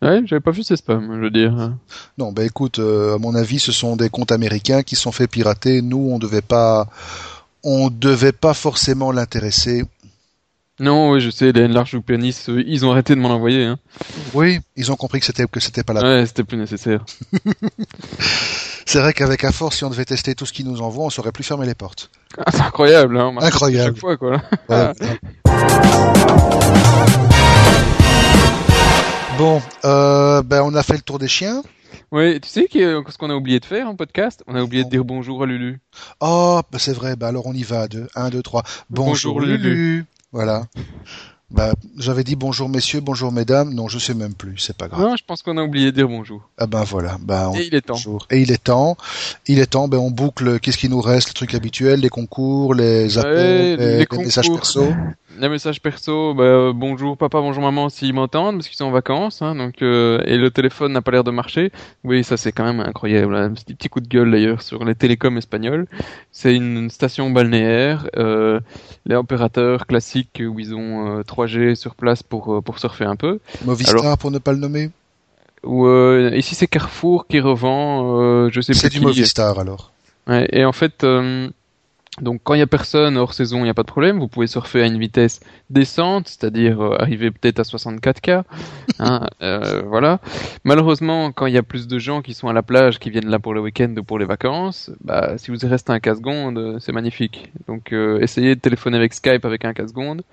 [0.06, 1.72] Ouais, j'avais pas vu ces spams, je veux dire.
[2.20, 5.26] Non, bah écoute, euh, à mon avis, ce sont des comptes américains qui sont fait
[5.26, 5.82] pirater.
[5.82, 6.88] Nous, on devait pas,
[7.64, 9.84] on devait pas forcément l'intéresser.
[10.80, 13.64] Non, oui, je sais, les large ou pianistes, euh, ils ont arrêté de m'en envoyer.
[13.64, 13.80] Hein.
[14.36, 16.02] Oui, ils ont compris que c'était que c'était pas la.
[16.02, 17.04] Ouais, c'était plus nécessaire.
[18.88, 21.10] C'est vrai qu'avec à force, si on devait tester tout ce qu'ils nous envoient, on
[21.10, 22.12] saurait plus fermer les portes.
[22.38, 23.34] Ah, c'est incroyable, hein.
[23.36, 23.98] on Incroyable.
[24.00, 24.44] Chaque fois, quoi.
[29.38, 31.62] Bon, euh, ben on a fait le tour des chiens.
[32.12, 34.90] Oui, tu sais ce qu'on a oublié de faire en podcast On a oublié de
[34.90, 35.80] dire bonjour à Lulu.
[36.22, 37.16] Oh, ben c'est vrai.
[37.16, 38.08] Ben alors on y va à deux.
[38.16, 38.64] Un, deux, trois.
[38.90, 39.58] Bonjour, Bonjour, Lulu.
[39.70, 40.06] Lulu.
[40.32, 40.64] Voilà.
[41.52, 43.74] Bah, j'avais dit bonjour messieurs, bonjour mesdames.
[43.74, 44.58] Non, je sais même plus.
[44.58, 45.02] C'est pas grave.
[45.02, 46.50] Non, je pense qu'on a oublié de dire bonjour.
[46.58, 47.18] Ah ben voilà.
[47.22, 47.94] Ben, on- Et il est temps.
[47.94, 48.28] bonjour.
[48.32, 48.96] Et il est temps.
[49.48, 49.88] Il est temps.
[49.88, 50.60] Ben on boucle.
[50.60, 54.18] Qu'est-ce qui nous reste Le truc habituel, les concours, les appels, Ouais, les, les les
[54.18, 54.88] messages perso.
[55.38, 58.92] Les messages perso, bah, euh, bonjour papa, bonjour maman s'ils m'entendent parce qu'ils sont en
[58.92, 61.72] vacances, hein, donc euh, et le téléphone n'a pas l'air de marcher.
[62.06, 63.36] Oui, ça c'est quand même incroyable.
[63.36, 65.88] Un petit, petit coup de gueule d'ailleurs sur les télécoms espagnols.
[66.32, 68.08] C'est une station balnéaire.
[68.16, 68.60] Euh,
[69.06, 73.16] les opérateurs classiques où ils ont euh, 3G sur place pour euh, pour surfer un
[73.18, 73.40] peu.
[73.66, 74.92] Movistar Alors- pour ne pas le nommer.
[75.64, 79.06] Ou euh, ici c'est Carrefour qui revend, euh, je sais C'est plus du qui.
[79.06, 79.92] Movistar alors.
[80.28, 81.50] Ouais, et en fait, euh,
[82.22, 84.20] donc quand il y a personne hors saison, il n'y a pas de problème.
[84.20, 88.44] Vous pouvez surfer à une vitesse décente, c'est-à-dire euh, arriver peut-être à 64K.
[89.00, 90.20] hein, euh, voilà.
[90.64, 93.30] Malheureusement, quand il y a plus de gens qui sont à la plage, qui viennent
[93.30, 96.58] là pour le week-end ou pour les vacances, bah, si vous y restez un casse-seconde,
[96.58, 97.52] euh, c'est magnifique.
[97.68, 100.24] Donc euh, essayez de téléphoner avec Skype avec un casse-seconde.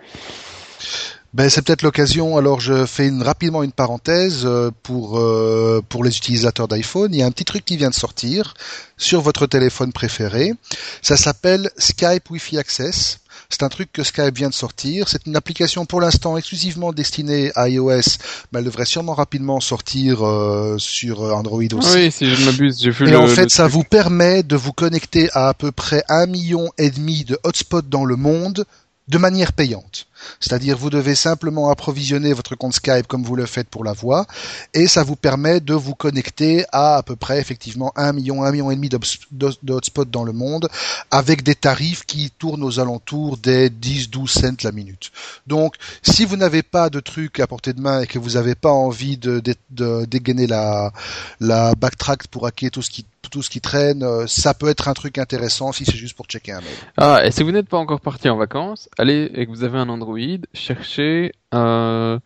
[1.34, 2.36] Ben, c'est peut-être l'occasion.
[2.36, 7.14] Alors, je fais une, rapidement une parenthèse euh, pour euh, pour les utilisateurs d'iPhone.
[7.14, 8.52] Il y a un petit truc qui vient de sortir
[8.98, 10.52] sur votre téléphone préféré.
[11.00, 13.18] Ça s'appelle Skype Wi-Fi Access.
[13.48, 15.08] C'est un truc que Skype vient de sortir.
[15.08, 18.18] C'est une application pour l'instant exclusivement destinée à iOS,
[18.52, 21.88] mais elle devrait sûrement rapidement sortir euh, sur Android aussi.
[21.90, 23.18] Ah oui, si je ne m'abuse, j'ai vu Et le.
[23.18, 23.74] en fait, ça truc.
[23.74, 27.82] vous permet de vous connecter à à peu près un million et demi de hotspots
[27.82, 28.64] dans le monde
[29.08, 30.06] de manière payante.
[30.38, 34.26] C'est-à-dire, vous devez simplement approvisionner votre compte Skype comme vous le faites pour la voix,
[34.72, 38.52] et ça vous permet de vous connecter à à peu près effectivement un million, un
[38.52, 40.68] million et demi d'obs- de de hotspots dans le monde,
[41.10, 45.10] avec des tarifs qui tournent aux alentours des 10-12 cents la minute.
[45.48, 48.54] Donc, si vous n'avez pas de truc à portée de main et que vous n'avez
[48.54, 50.92] pas envie de, de, de dégainer la,
[51.40, 54.88] la backtrack pour hacker tout ce qui tout ce qui traîne, euh, ça peut être
[54.88, 56.76] un truc intéressant si c'est juste pour checker un mail.
[56.98, 59.78] Ah, et si vous n'êtes pas encore parti en vacances, allez et que vous avez
[59.78, 60.18] un Android,
[60.52, 62.20] cherchez un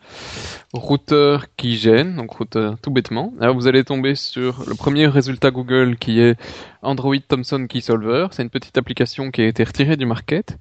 [0.72, 3.32] routeur qui gêne, donc routeur tout bêtement.
[3.40, 6.38] Alors vous allez tomber sur le premier résultat Google qui est
[6.82, 8.28] Android Thomson Key Solver.
[8.32, 10.56] C'est une petite application qui a été retirée du market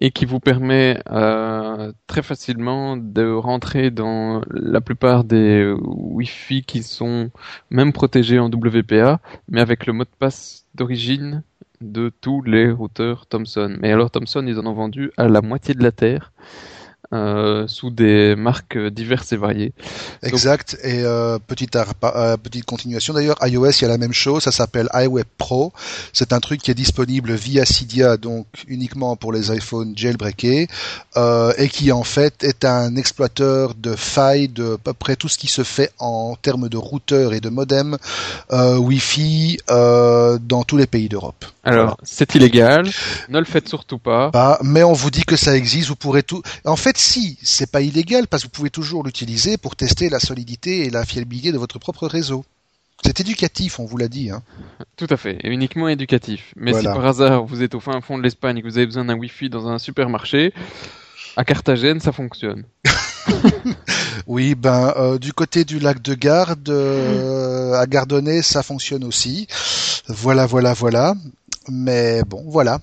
[0.00, 6.82] et qui vous permet euh, très facilement de rentrer dans la plupart des Wi-Fi qui
[6.82, 7.30] sont
[7.70, 11.42] même protégés en WPA, mais avec le mot de passe d'origine
[11.80, 13.76] de tous les routeurs Thomson.
[13.80, 16.32] Mais alors Thomson, ils en ont vendu à la moitié de la Terre.
[17.14, 19.72] Euh, sous des marques diverses et variées.
[20.22, 20.76] Exact.
[20.84, 24.42] Et euh, petite, euh, petite continuation d'ailleurs, iOS il y a la même chose.
[24.42, 25.72] Ça s'appelle iWeb Pro.
[26.12, 30.68] C'est un truc qui est disponible via Cydia, donc uniquement pour les iPhones jailbreakés,
[31.16, 35.28] euh, et qui en fait est un exploiteur de failles de à peu près tout
[35.28, 37.96] ce qui se fait en termes de routeurs et de modems
[38.52, 41.46] euh, Wi-Fi dans tous les pays d'Europe.
[41.64, 42.88] Alors, c'est illégal.
[43.28, 44.30] Ne le faites surtout pas.
[44.30, 44.58] pas.
[44.62, 45.88] Mais on vous dit que ça existe.
[45.88, 46.42] Vous pourrez tout.
[46.64, 50.20] En fait, si, c'est pas illégal parce que vous pouvez toujours l'utiliser pour tester la
[50.20, 52.44] solidité et la fiabilité de votre propre réseau.
[53.04, 54.30] C'est éducatif, on vous l'a dit.
[54.30, 54.42] Hein.
[54.96, 56.52] Tout à fait, et uniquement éducatif.
[56.56, 58.86] Mais si par hasard vous êtes au fin fond de l'Espagne et que vous avez
[58.86, 60.52] besoin d'un Wi-Fi dans un supermarché,
[61.36, 62.64] à Carthagène, ça fonctionne.
[64.26, 69.46] oui, ben euh, du côté du lac de Garde, euh, à Gardonnet, ça fonctionne aussi.
[70.08, 71.14] Voilà, voilà, voilà.
[71.68, 72.80] Mais bon, voilà.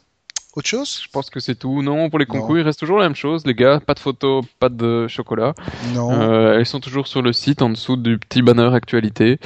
[0.56, 1.82] Autre chose Je pense que c'est tout.
[1.82, 3.82] Non, pour les concours, il reste toujours la même chose, les gars.
[3.86, 5.54] Pas de photos, pas de chocolat.
[5.94, 6.12] Non.
[6.12, 9.38] Euh, elles sont toujours sur le site, en dessous du petit banner actualité.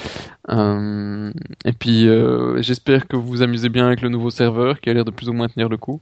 [0.49, 1.31] Euh,
[1.65, 4.93] et puis, euh, j'espère que vous vous amusez bien avec le nouveau serveur, qui a
[4.93, 5.99] l'air de plus ou moins tenir le coup.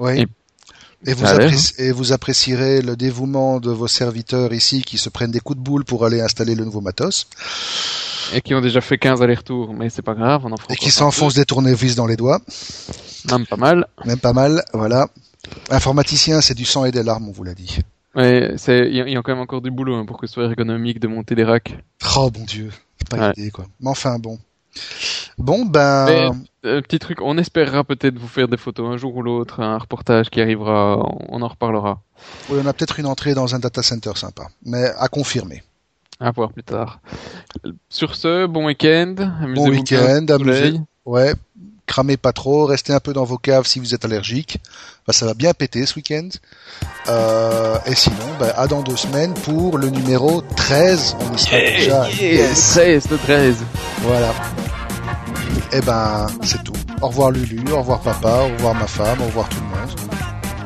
[0.00, 0.20] Oui.
[0.20, 0.26] Et...
[1.06, 1.24] vous,
[1.78, 5.62] et vous, apprécierez le dévouement de vos serviteurs ici qui se prennent des coups de
[5.62, 7.26] boule pour aller installer le nouveau matos.
[8.34, 10.90] Et qui ont déjà fait 15 allers-retours, mais c'est pas grave, on en Et qui
[10.90, 12.40] s'enfoncent des tournevis dans les doigts.
[13.30, 13.86] Même pas mal.
[14.04, 15.08] Même pas mal, voilà.
[15.70, 17.78] Informaticien, c'est du sang et des larmes, on vous l'a dit.
[18.14, 20.98] Ouais, il y, a quand même encore du boulot hein, pour que ce soit ergonomique
[20.98, 21.76] de monter des racks.
[22.16, 22.70] Oh bon Dieu,
[23.08, 23.66] pas l'idée quoi.
[23.80, 24.38] Mais enfin bon.
[25.38, 26.42] Bon ben.
[26.66, 29.78] Euh, petit truc, on espérera peut-être vous faire des photos un jour ou l'autre, un
[29.78, 30.98] reportage qui arrivera,
[31.28, 32.02] on en reparlera.
[32.50, 35.62] Oui, on a peut-être une entrée dans un data center sympa, mais à confirmer.
[36.20, 37.00] À voir plus tard.
[37.88, 39.14] Sur ce, bon week-end.
[39.54, 40.74] Bon week-end, amusez.
[41.06, 41.32] Ouais,
[41.86, 44.58] cramez pas trop, restez un peu dans vos caves si vous êtes allergique.
[45.06, 46.28] Bah, ça va bien péter ce week-end.
[47.08, 51.16] Euh, et sinon, bah, à dans deux semaines pour le numéro 13.
[51.20, 52.04] On y sera déjà.
[52.04, 53.56] 13, le 13.
[54.02, 54.34] Voilà.
[55.72, 56.72] Et eh ben, c'est tout.
[57.00, 60.10] Au revoir Lulu, au revoir papa, au revoir ma femme, au revoir tout le monde.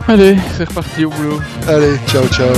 [0.07, 1.41] Allez, c'est reparti au boulot.
[1.67, 2.53] Allez, ciao ciao.